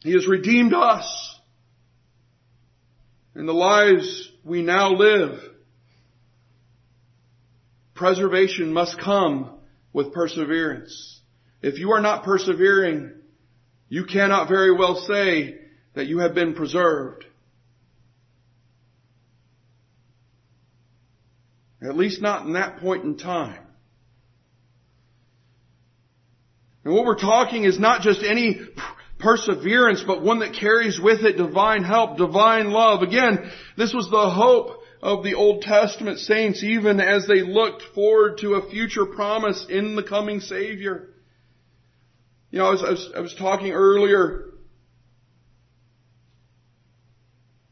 [0.00, 1.28] He has redeemed us.
[3.34, 5.38] And the lives we now live,
[7.94, 9.58] preservation must come
[9.92, 11.20] with perseverance.
[11.62, 13.12] If you are not persevering,
[13.88, 15.61] you cannot very well say
[15.94, 17.24] that you have been preserved.
[21.82, 23.58] At least not in that point in time.
[26.84, 28.60] And what we're talking is not just any
[29.18, 33.02] perseverance, but one that carries with it divine help, divine love.
[33.02, 38.38] Again, this was the hope of the Old Testament saints even as they looked forward
[38.38, 41.08] to a future promise in the coming Savior.
[42.50, 44.51] You know, I was, I was, I was talking earlier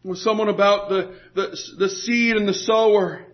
[0.02, 3.24] with someone about the, the, the seed and the sower.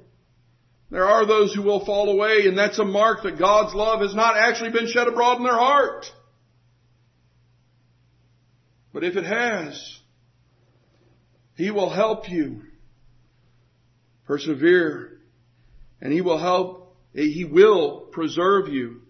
[0.91, 4.15] There are those who will fall away, and that's a mark that God's love has
[4.15, 6.07] not actually been shed abroad in their heart.
[8.93, 9.99] But if it has,
[11.57, 12.63] He will help you
[14.27, 15.19] persevere,
[16.01, 19.03] and He will help, He will preserve you.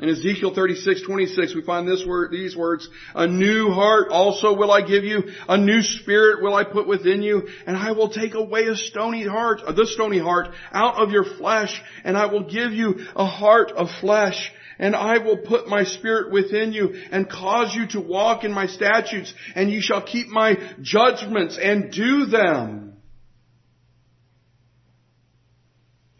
[0.00, 4.72] In Ezekiel 36, 26, we find this word, these words, a new heart also will
[4.72, 8.34] I give you, a new spirit will I put within you, and I will take
[8.34, 12.42] away a stony heart, uh, the stony heart, out of your flesh, and I will
[12.42, 17.30] give you a heart of flesh, and I will put my spirit within you, and
[17.30, 22.26] cause you to walk in my statutes, and you shall keep my judgments and do
[22.26, 22.93] them.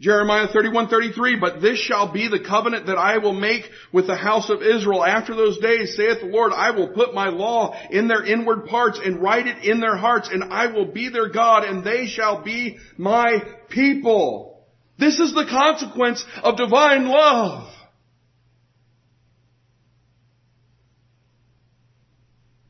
[0.05, 4.15] Jeremiah 31, 33, but this shall be the covenant that I will make with the
[4.15, 8.07] house of Israel after those days, saith the Lord, I will put my law in
[8.07, 11.63] their inward parts and write it in their hearts, and I will be their God,
[11.63, 13.39] and they shall be my
[13.69, 14.67] people.
[14.99, 17.67] This is the consequence of divine love.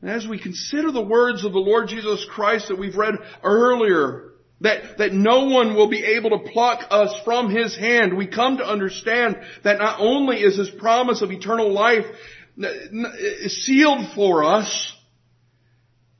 [0.00, 4.32] And as we consider the words of the Lord Jesus Christ that we've read earlier,
[4.60, 8.56] that, that no one will be able to pluck us from His hand, we come
[8.58, 12.06] to understand that not only is His promise of eternal life
[13.48, 14.94] sealed for us,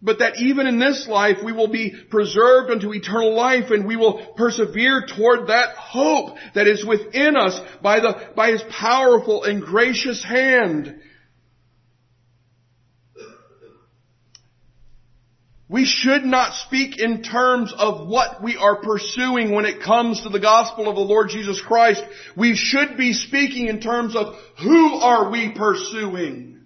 [0.02, 3.96] but that even in this life we will be preserved unto eternal life and we
[3.96, 9.62] will persevere toward that hope that is within us by the, by His powerful and
[9.62, 11.00] gracious hand.
[15.68, 20.28] We should not speak in terms of what we are pursuing when it comes to
[20.28, 22.04] the gospel of the Lord Jesus Christ.
[22.36, 26.60] We should be speaking in terms of who are we pursuing?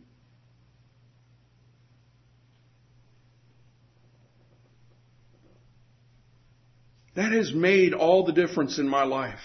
[7.15, 9.41] That has made all the difference in my life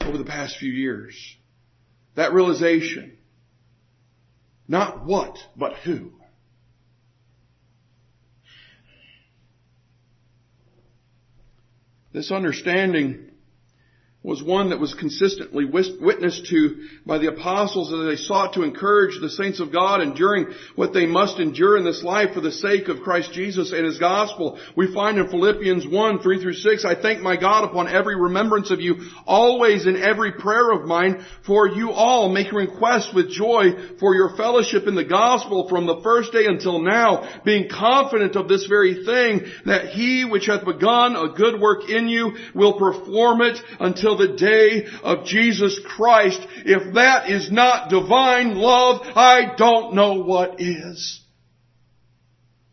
[0.00, 1.14] over the past few years.
[2.14, 3.18] That realization.
[4.66, 6.15] Not what, but who.
[12.16, 13.30] This understanding
[14.26, 19.20] was one that was consistently witnessed to by the apostles as they sought to encourage
[19.20, 22.88] the saints of God enduring what they must endure in this life for the sake
[22.88, 24.58] of Christ Jesus and His gospel.
[24.74, 28.72] We find in Philippians 1, 3 through 6, I thank my God upon every remembrance
[28.72, 28.96] of you,
[29.28, 34.36] always in every prayer of mine, for you all make request with joy for your
[34.36, 39.04] fellowship in the gospel from the first day until now, being confident of this very
[39.04, 44.15] thing, that He which hath begun a good work in you will perform it until
[44.16, 46.40] the day of Jesus Christ.
[46.64, 51.20] If that is not divine love, I don't know what is.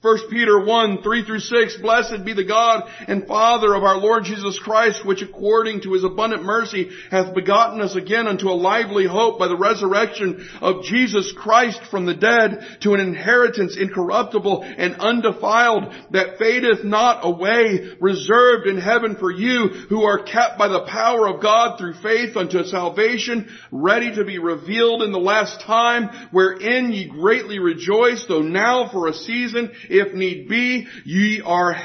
[0.03, 4.25] 1 Peter 1, 3 through 6, Blessed be the God and Father of our Lord
[4.25, 9.05] Jesus Christ, which according to his abundant mercy hath begotten us again unto a lively
[9.05, 14.95] hope by the resurrection of Jesus Christ from the dead to an inheritance incorruptible and
[14.95, 20.83] undefiled that fadeth not away, reserved in heaven for you who are kept by the
[20.85, 26.09] power of God through faith unto salvation, ready to be revealed in the last time,
[26.31, 31.75] wherein ye greatly rejoice, though now for a season if need be, ye are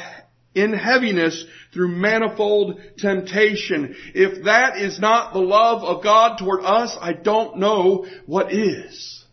[0.55, 3.95] in heaviness through manifold temptation.
[4.15, 9.25] If that is not the love of God toward us, I don't know what is.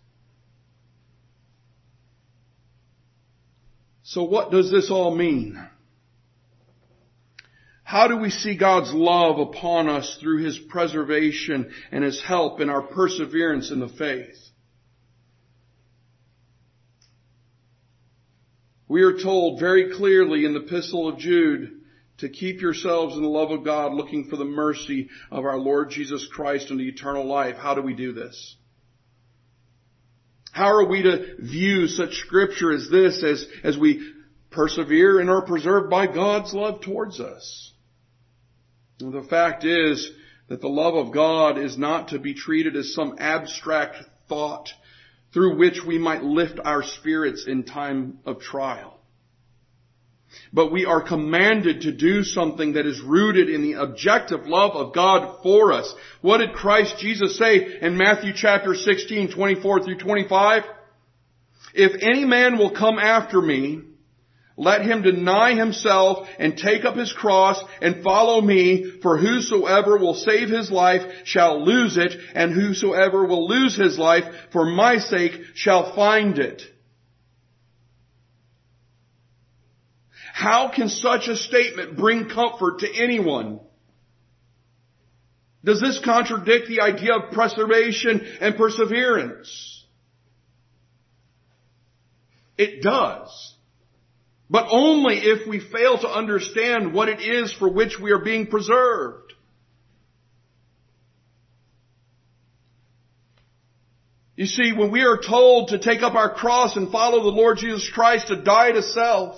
[4.03, 5.59] So what does this all mean?
[7.83, 12.69] How do we see God's love upon us through His preservation and His help in
[12.69, 14.37] our perseverance in the faith?
[18.87, 21.81] We are told very clearly in the epistle of Jude
[22.19, 25.89] to keep yourselves in the love of God, looking for the mercy of our Lord
[25.89, 27.57] Jesus Christ and the eternal life.
[27.57, 28.55] How do we do this?
[30.51, 34.13] How are we to view such scripture as this as, as we
[34.51, 37.73] persevere and are preserved by God's love towards us?
[38.97, 40.09] the fact is
[40.47, 43.97] that the love of God is not to be treated as some abstract
[44.29, 44.69] thought
[45.35, 48.97] through which we might lift our spirits in time of trial.
[50.53, 54.95] But we are commanded to do something that is rooted in the objective love of
[54.95, 55.93] God for us.
[56.21, 60.63] What did Christ Jesus say in Matthew chapter 16, 24 through 25?
[61.73, 63.81] If any man will come after me,
[64.57, 70.13] let him deny himself and take up his cross and follow me, for whosoever will
[70.13, 75.33] save his life shall lose it, and whosoever will lose his life for my sake
[75.55, 76.61] shall find it.
[80.33, 83.59] How can such a statement bring comfort to anyone?
[85.65, 89.83] Does this contradict the idea of preservation and perseverance?
[92.57, 93.54] It does.
[94.49, 98.47] But only if we fail to understand what it is for which we are being
[98.47, 99.33] preserved.
[104.35, 107.57] You see, when we are told to take up our cross and follow the Lord
[107.57, 109.37] Jesus Christ to die to self,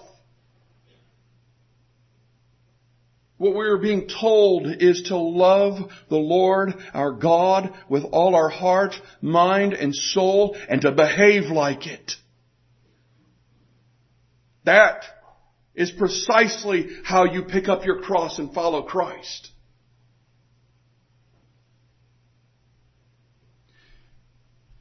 [3.37, 8.49] what we are being told is to love the Lord our God with all our
[8.49, 12.13] heart, mind, and soul, and to behave like it.
[14.67, 15.05] That
[15.75, 19.49] is precisely how you pick up your cross and follow Christ.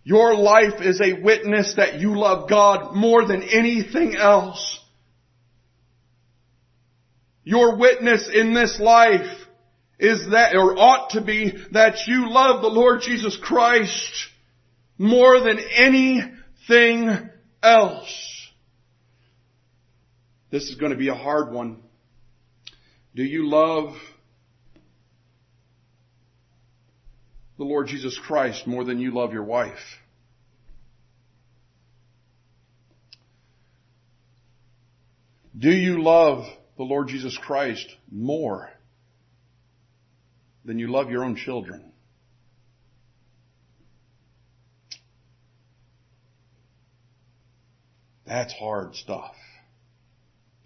[0.03, 4.81] Your life is a witness that you love God more than anything else.
[7.45, 9.39] Your witness in this life
[10.01, 14.31] is that, or ought to be, that you love the Lord Jesus Christ
[14.99, 17.31] more than anything
[17.63, 18.36] else.
[20.51, 21.83] This is going to be a hard one.
[23.15, 23.97] Do you love
[27.59, 29.79] the Lord Jesus Christ more than you love your wife?
[35.59, 36.45] Do you love
[36.77, 38.71] the Lord Jesus Christ more
[40.65, 41.93] than you love your own children?
[48.27, 49.35] That's hard stuff.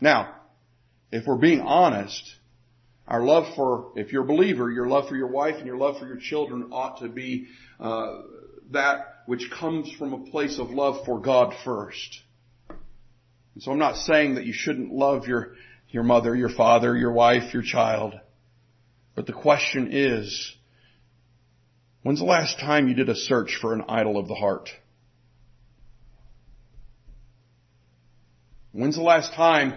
[0.01, 0.35] Now,
[1.13, 2.23] if we're being honest,
[3.07, 5.99] our love for, if you're a believer, your love for your wife and your love
[5.99, 7.49] for your children ought to be
[7.79, 8.19] uh,
[8.71, 12.21] that which comes from a place of love for God first.
[12.69, 15.55] And so I'm not saying that you shouldn't love your,
[15.89, 18.15] your mother, your father, your wife, your child.
[19.17, 20.55] But the question is,
[22.03, 24.71] when's the last time you did a search for an idol of the heart?
[28.81, 29.75] When's the last time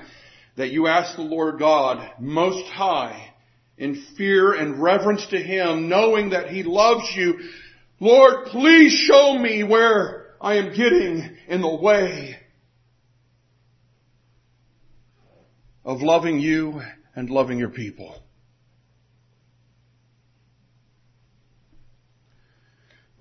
[0.56, 3.34] that you asked the Lord God most high
[3.78, 7.38] in fear and reverence to Him, knowing that He loves you,
[8.00, 12.38] Lord, please show me where I am getting in the way
[15.84, 16.82] of loving you
[17.14, 18.23] and loving your people.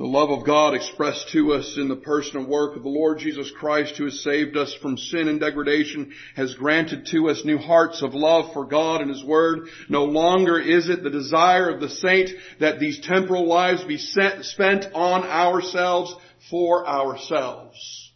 [0.02, 3.20] The love of God expressed to us in the person and work of the Lord
[3.20, 7.58] Jesus Christ who has saved us from sin and degradation has granted to us new
[7.58, 9.68] hearts of love for God and His Word.
[9.88, 14.86] No longer is it the desire of the saint that these temporal lives be spent
[14.92, 16.12] on ourselves
[16.50, 18.10] for ourselves.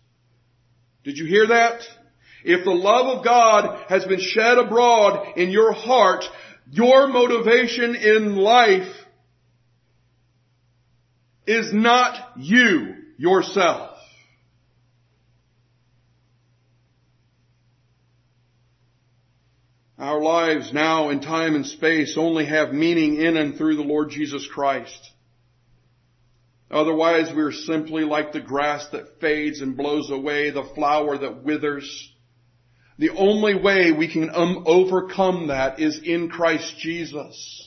[1.05, 1.83] Did you hear that?
[2.43, 6.25] If the love of God has been shed abroad in your heart,
[6.69, 8.93] your motivation in life
[11.47, 13.93] is not you yourself.
[19.99, 24.11] Our lives now in time and space only have meaning in and through the Lord
[24.11, 25.11] Jesus Christ.
[26.71, 31.45] Otherwise we are simply like the grass that fades and blows away, the flower that
[31.45, 32.13] withers.
[32.99, 37.66] The only way we can um, overcome that is in Christ Jesus.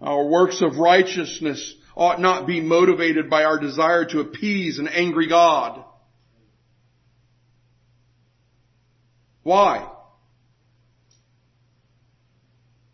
[0.00, 5.28] Our works of righteousness ought not be motivated by our desire to appease an angry
[5.28, 5.82] God.
[9.42, 9.88] Why?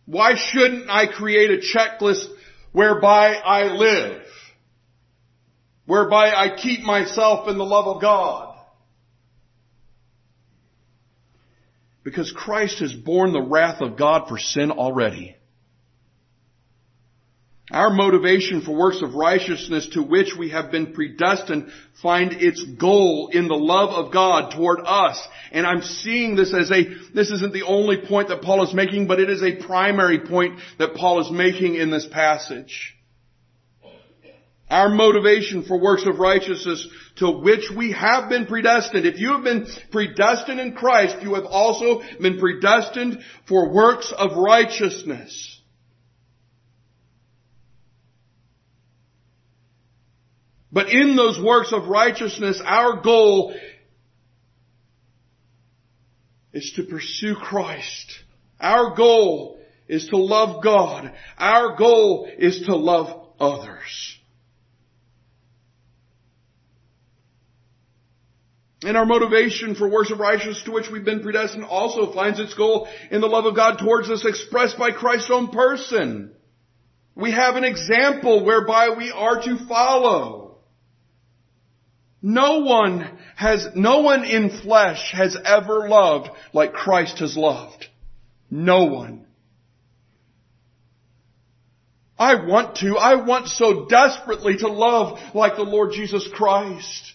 [0.06, 2.26] Why shouldn't I create a checklist
[2.72, 4.22] whereby I live?
[5.86, 8.54] Whereby I keep myself in the love of God?
[12.04, 15.36] Because Christ has borne the wrath of God for sin already.
[17.72, 23.30] Our motivation for works of righteousness to which we have been predestined find its goal
[23.32, 25.26] in the love of God toward us.
[25.52, 29.06] And I'm seeing this as a, this isn't the only point that Paul is making,
[29.06, 32.94] but it is a primary point that Paul is making in this passage.
[34.68, 39.06] Our motivation for works of righteousness to which we have been predestined.
[39.06, 44.36] If you have been predestined in Christ, you have also been predestined for works of
[44.36, 45.60] righteousness.
[50.72, 53.54] But in those works of righteousness, our goal
[56.52, 58.18] is to pursue Christ.
[58.58, 61.12] Our goal is to love God.
[61.36, 64.18] Our goal is to love others.
[68.84, 72.54] And our motivation for works of righteousness to which we've been predestined also finds its
[72.54, 76.32] goal in the love of God towards us expressed by Christ's own person.
[77.14, 80.41] We have an example whereby we are to follow.
[82.22, 87.86] No one has, no one in flesh has ever loved like Christ has loved.
[88.48, 89.26] No one.
[92.16, 97.12] I want to, I want so desperately to love like the Lord Jesus Christ.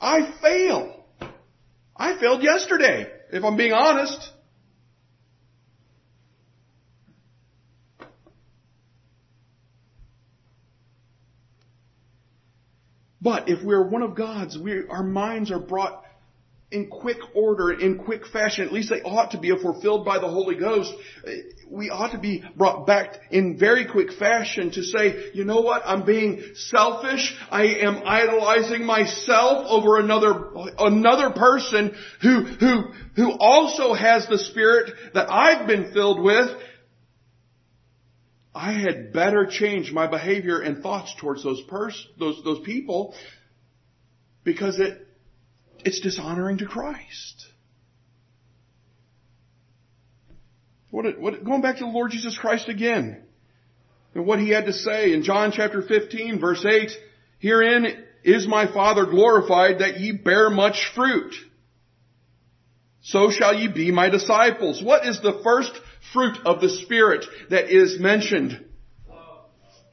[0.00, 1.04] I fail.
[1.96, 4.30] I failed yesterday, if I'm being honest.
[13.26, 16.04] But if we're one of God's, we, our minds are brought
[16.70, 18.64] in quick order, in quick fashion.
[18.64, 20.92] At least they ought to be if we're filled by the Holy Ghost.
[21.68, 25.82] We ought to be brought back in very quick fashion to say, you know what?
[25.84, 27.36] I'm being selfish.
[27.50, 32.82] I am idolizing myself over another, another person who, who,
[33.16, 36.56] who also has the Spirit that I've been filled with.
[38.56, 43.14] I had better change my behavior and thoughts towards those pers- those, those people
[44.44, 45.06] because it,
[45.84, 47.46] it's dishonoring to Christ.
[50.90, 53.22] What, what, going back to the Lord Jesus Christ again
[54.14, 56.90] and what he had to say in John chapter 15 verse 8,
[57.40, 61.34] herein is my Father glorified that ye bear much fruit.
[63.02, 64.82] So shall ye be my disciples.
[64.82, 65.72] What is the first
[66.12, 68.64] fruit of the Spirit that is mentioned?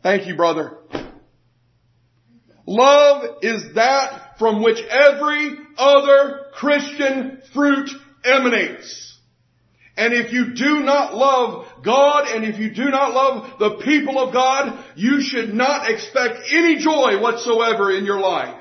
[0.02, 0.78] Thank you, brother.
[2.66, 7.90] Love is that from which every other Christian fruit
[8.24, 9.18] emanates.
[9.96, 14.18] And if you do not love God and if you do not love the people
[14.18, 18.60] of God, you should not expect any joy whatsoever in your life.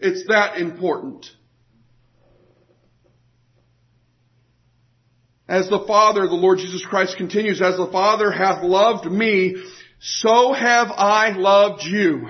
[0.00, 1.26] It's that important.
[5.54, 9.54] As the Father, the Lord Jesus Christ continues, as the Father hath loved me,
[10.00, 12.28] so have I loved you.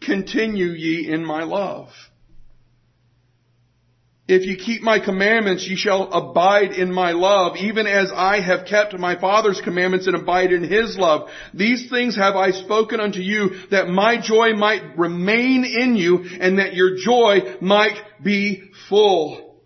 [0.00, 1.88] Continue ye in my love.
[4.32, 8.64] If you keep my commandments, ye shall abide in my love, even as I have
[8.64, 11.28] kept my Father's commandments and abide in his love.
[11.52, 16.58] These things have I spoken unto you, that my joy might remain in you, and
[16.58, 19.60] that your joy might be full.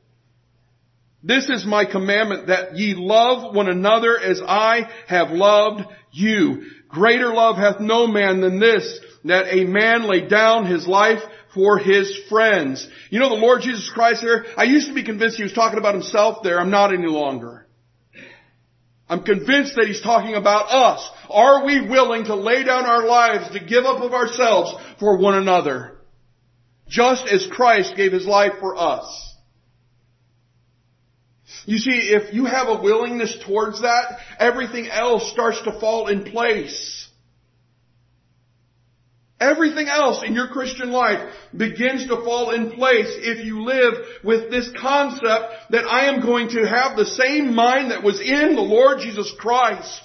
[1.22, 6.64] This is my commandment, that ye love one another as I have loved you.
[6.88, 11.22] Greater love hath no man than this, that a man lay down his life
[11.56, 12.86] for his friends.
[13.10, 14.44] You know the Lord Jesus Christ there?
[14.56, 16.60] I used to be convinced he was talking about himself there.
[16.60, 17.66] I'm not any longer.
[19.08, 21.08] I'm convinced that he's talking about us.
[21.30, 25.34] Are we willing to lay down our lives, to give up of ourselves for one
[25.34, 25.96] another?
[26.88, 29.34] Just as Christ gave his life for us.
[31.64, 36.24] You see, if you have a willingness towards that, everything else starts to fall in
[36.24, 37.05] place.
[39.38, 44.50] Everything else in your Christian life begins to fall in place if you live with
[44.50, 48.62] this concept that I am going to have the same mind that was in the
[48.62, 50.00] Lord Jesus Christ.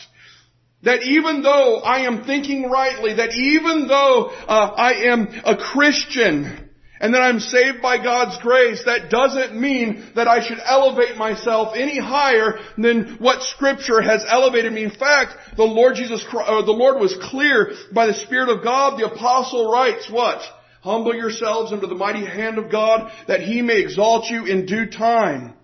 [0.83, 6.60] That even though I am thinking rightly, that even though uh, I am a Christian,
[7.01, 11.73] and that I'm saved by God's grace, that doesn't mean that I should elevate myself
[11.75, 14.83] any higher than what scripture has elevated me.
[14.83, 18.63] In fact, the Lord Jesus Christ, uh, the Lord was clear by the Spirit of
[18.63, 18.99] God.
[18.99, 20.43] The apostle writes what?
[20.81, 24.85] Humble yourselves under the mighty hand of God that he may exalt you in due
[24.85, 25.55] time.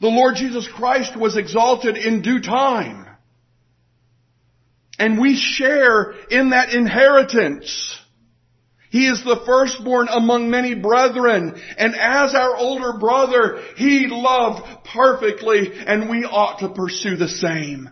[0.00, 3.06] The Lord Jesus Christ was exalted in due time.
[5.00, 7.97] And we share in that inheritance.
[8.90, 15.72] He is the firstborn among many brethren, and as our older brother, he loved perfectly,
[15.86, 17.90] and we ought to pursue the same.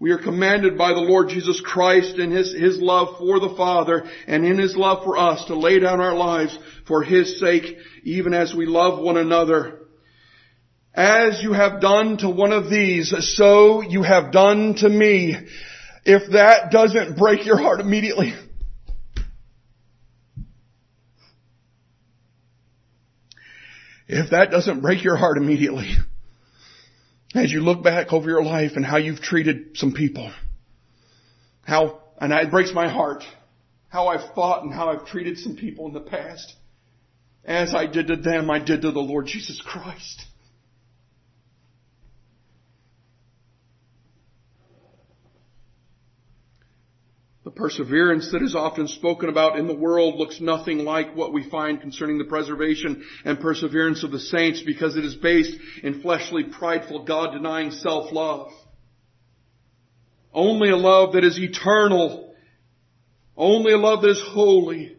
[0.00, 4.04] We are commanded by the Lord Jesus Christ in His, His love for the Father
[4.26, 8.32] and in His love for us to lay down our lives for His sake, even
[8.32, 9.79] as we love one another.
[10.94, 15.36] As you have done to one of these, so you have done to me.
[16.04, 18.34] If that doesn't break your heart immediately,
[24.08, 25.94] if that doesn't break your heart immediately,
[27.34, 30.32] as you look back over your life and how you've treated some people,
[31.62, 33.22] how, and it breaks my heart,
[33.88, 36.54] how I've thought and how I've treated some people in the past,
[37.44, 40.24] as I did to them, I did to the Lord Jesus Christ.
[47.50, 51.50] The perseverance that is often spoken about in the world looks nothing like what we
[51.50, 56.44] find concerning the preservation and perseverance of the saints because it is based in fleshly,
[56.44, 58.52] prideful, God-denying self-love.
[60.32, 62.36] Only a love that is eternal.
[63.36, 64.96] Only a love that is holy.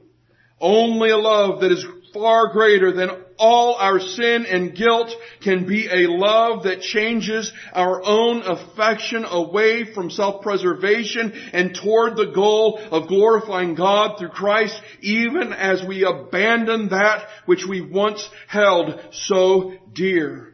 [0.60, 5.12] Only a love that is far greater than all our sin and guilt
[5.42, 12.32] can be a love that changes our own affection away from self-preservation and toward the
[12.36, 19.00] goal of glorifying God through Christ even as we abandon that which we once held
[19.12, 20.54] so dear.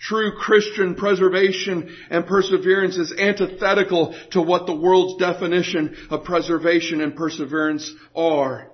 [0.00, 7.14] True Christian preservation and perseverance is antithetical to what the world's definition of preservation and
[7.14, 8.72] perseverance are.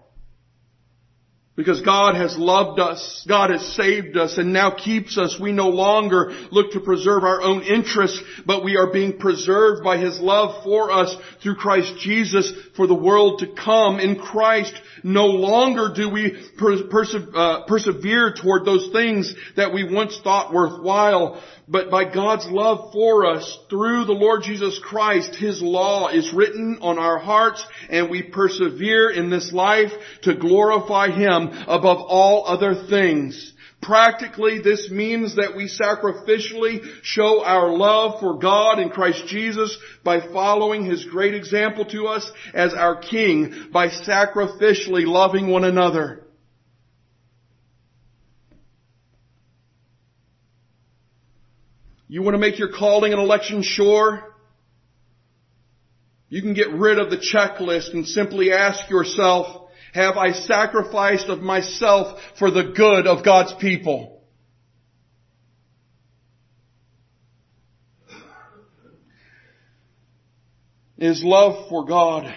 [1.57, 5.38] Because God has loved us, God has saved us, and now keeps us.
[5.38, 9.98] We no longer look to preserve our own interests, but we are being preserved by
[9.98, 14.00] His love for us through Christ Jesus for the world to come.
[14.00, 14.74] In Christ,
[15.05, 21.40] no longer do we perse- uh, persevere toward those things that we once thought worthwhile,
[21.67, 26.79] but by God's love for us through the Lord Jesus Christ, His law is written
[26.83, 29.93] on our hearts and we persevere in this life
[30.23, 33.53] to glorify Him above all other things.
[33.81, 40.21] Practically, this means that we sacrificially show our love for God in Christ Jesus by
[40.21, 46.24] following His great example to us as our King by sacrificially loving one another.
[52.15, 54.23] You want to make your calling and election sure?
[56.29, 61.41] You can get rid of the checklist and simply ask yourself, have I sacrificed of
[61.41, 64.23] myself for the good of God's people?
[70.97, 72.33] Is love for God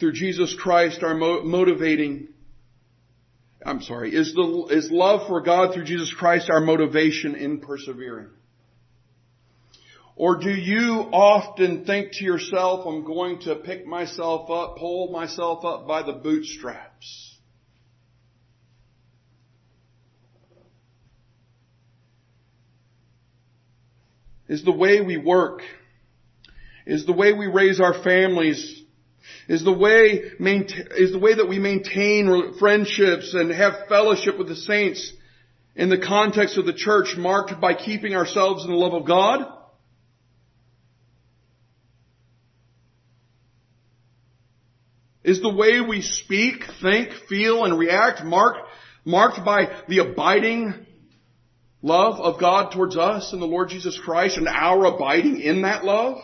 [0.00, 2.26] through Jesus Christ our motivating
[3.64, 8.28] I'm sorry, is the, is love for God through Jesus Christ our motivation in persevering?
[10.16, 15.64] Or do you often think to yourself, I'm going to pick myself up, pull myself
[15.64, 17.38] up by the bootstraps?
[24.48, 25.62] Is the way we work,
[26.84, 28.81] is the way we raise our families
[29.48, 30.32] is the way,
[30.96, 35.12] is the way that we maintain friendships and have fellowship with the saints
[35.74, 39.46] in the context of the church marked by keeping ourselves in the love of God?
[45.24, 48.58] Is the way we speak, think, feel, and react marked,
[49.04, 50.86] marked by the abiding
[51.80, 55.84] love of God towards us and the Lord Jesus Christ and our abiding in that
[55.84, 56.18] love?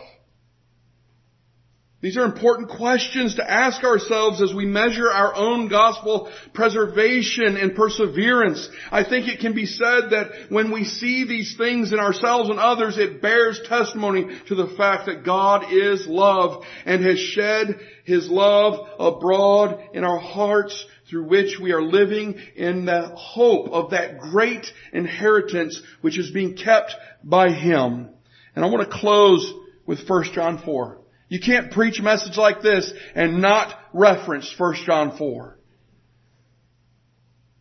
[2.01, 7.75] These are important questions to ask ourselves as we measure our own gospel preservation and
[7.75, 8.69] perseverance.
[8.89, 12.57] I think it can be said that when we see these things in ourselves and
[12.57, 18.29] others, it bears testimony to the fact that God is love and has shed His
[18.29, 24.19] love abroad in our hearts through which we are living in the hope of that
[24.19, 26.95] great inheritance which is being kept
[27.25, 28.07] by Him.
[28.55, 29.53] And I want to close
[29.85, 30.98] with 1 John 4.
[31.29, 35.55] You can't preach a message like this and not reference 1 John 4.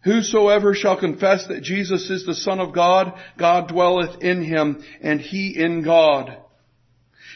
[0.05, 5.21] Whosoever shall confess that Jesus is the Son of God, God dwelleth in him, and
[5.21, 6.37] he in God.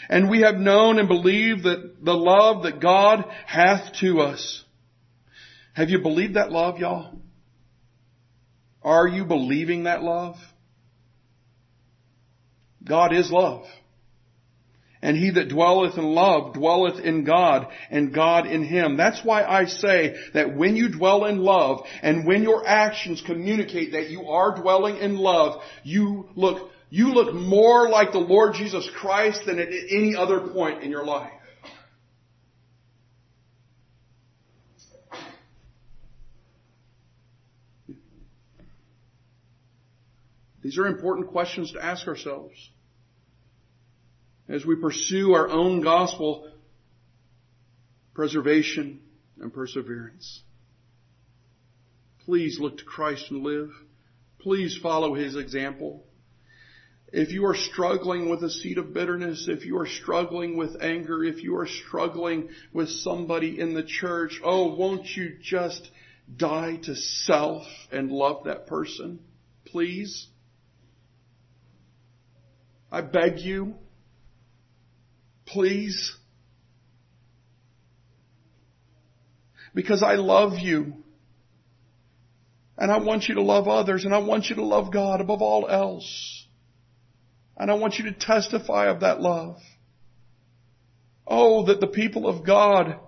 [0.09, 4.64] And we have known and believed that the love that God hath to us.
[5.74, 7.18] Have you believed that love, y'all?
[8.83, 10.37] Are you believing that love?
[12.85, 13.66] God is love.
[15.05, 18.96] And he that dwelleth in love dwelleth in God and God in him.
[18.96, 23.92] That's why I say that when you dwell in love and when your actions communicate
[23.92, 28.88] that you are dwelling in love, you look, you look more like the Lord Jesus
[28.94, 31.32] Christ than at any other point in your life.
[40.62, 42.55] These are important questions to ask ourselves
[44.53, 46.46] as we pursue our own gospel
[48.12, 49.00] preservation
[49.40, 50.42] and perseverance.
[52.26, 53.70] Please look to Christ and live.
[54.40, 56.05] Please follow His example.
[57.11, 61.24] If you are struggling with a seed of bitterness, if you are struggling with anger,
[61.24, 65.90] if you are struggling with somebody in the church, oh, won't you just
[66.34, 69.20] die to self and love that person?
[69.64, 70.28] Please?
[72.90, 73.76] I beg you.
[75.53, 76.16] Please?
[79.74, 80.94] Because I love you.
[82.78, 85.42] And I want you to love others and I want you to love God above
[85.42, 86.46] all else.
[87.57, 89.59] And I want you to testify of that love.
[91.26, 92.98] Oh, that the people of God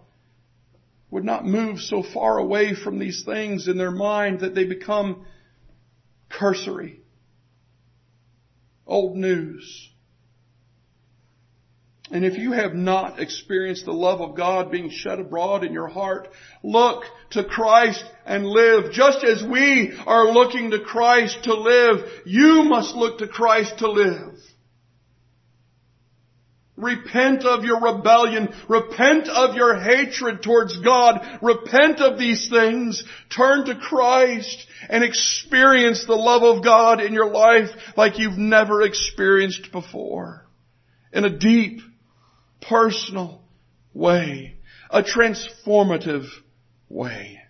[1.11, 5.27] would not move so far away from these things in their mind that they become
[6.29, 7.01] cursory.
[8.87, 9.91] Old news.
[12.15, 15.89] And if you have not experienced the love of God being shed abroad in your
[15.89, 16.29] heart,
[16.63, 18.93] look to Christ and live.
[18.93, 23.91] Just as we are looking to Christ to live, you must look to Christ to
[23.91, 24.39] live.
[26.77, 28.55] Repent of your rebellion.
[28.69, 31.21] Repent of your hatred towards God.
[31.43, 33.03] Repent of these things.
[33.35, 38.83] Turn to Christ and experience the love of God in your life like you've never
[38.83, 40.47] experienced before.
[41.13, 41.81] In a deep,
[42.69, 43.43] personal
[43.93, 44.57] way.
[44.91, 46.27] A transformative
[46.89, 47.41] way.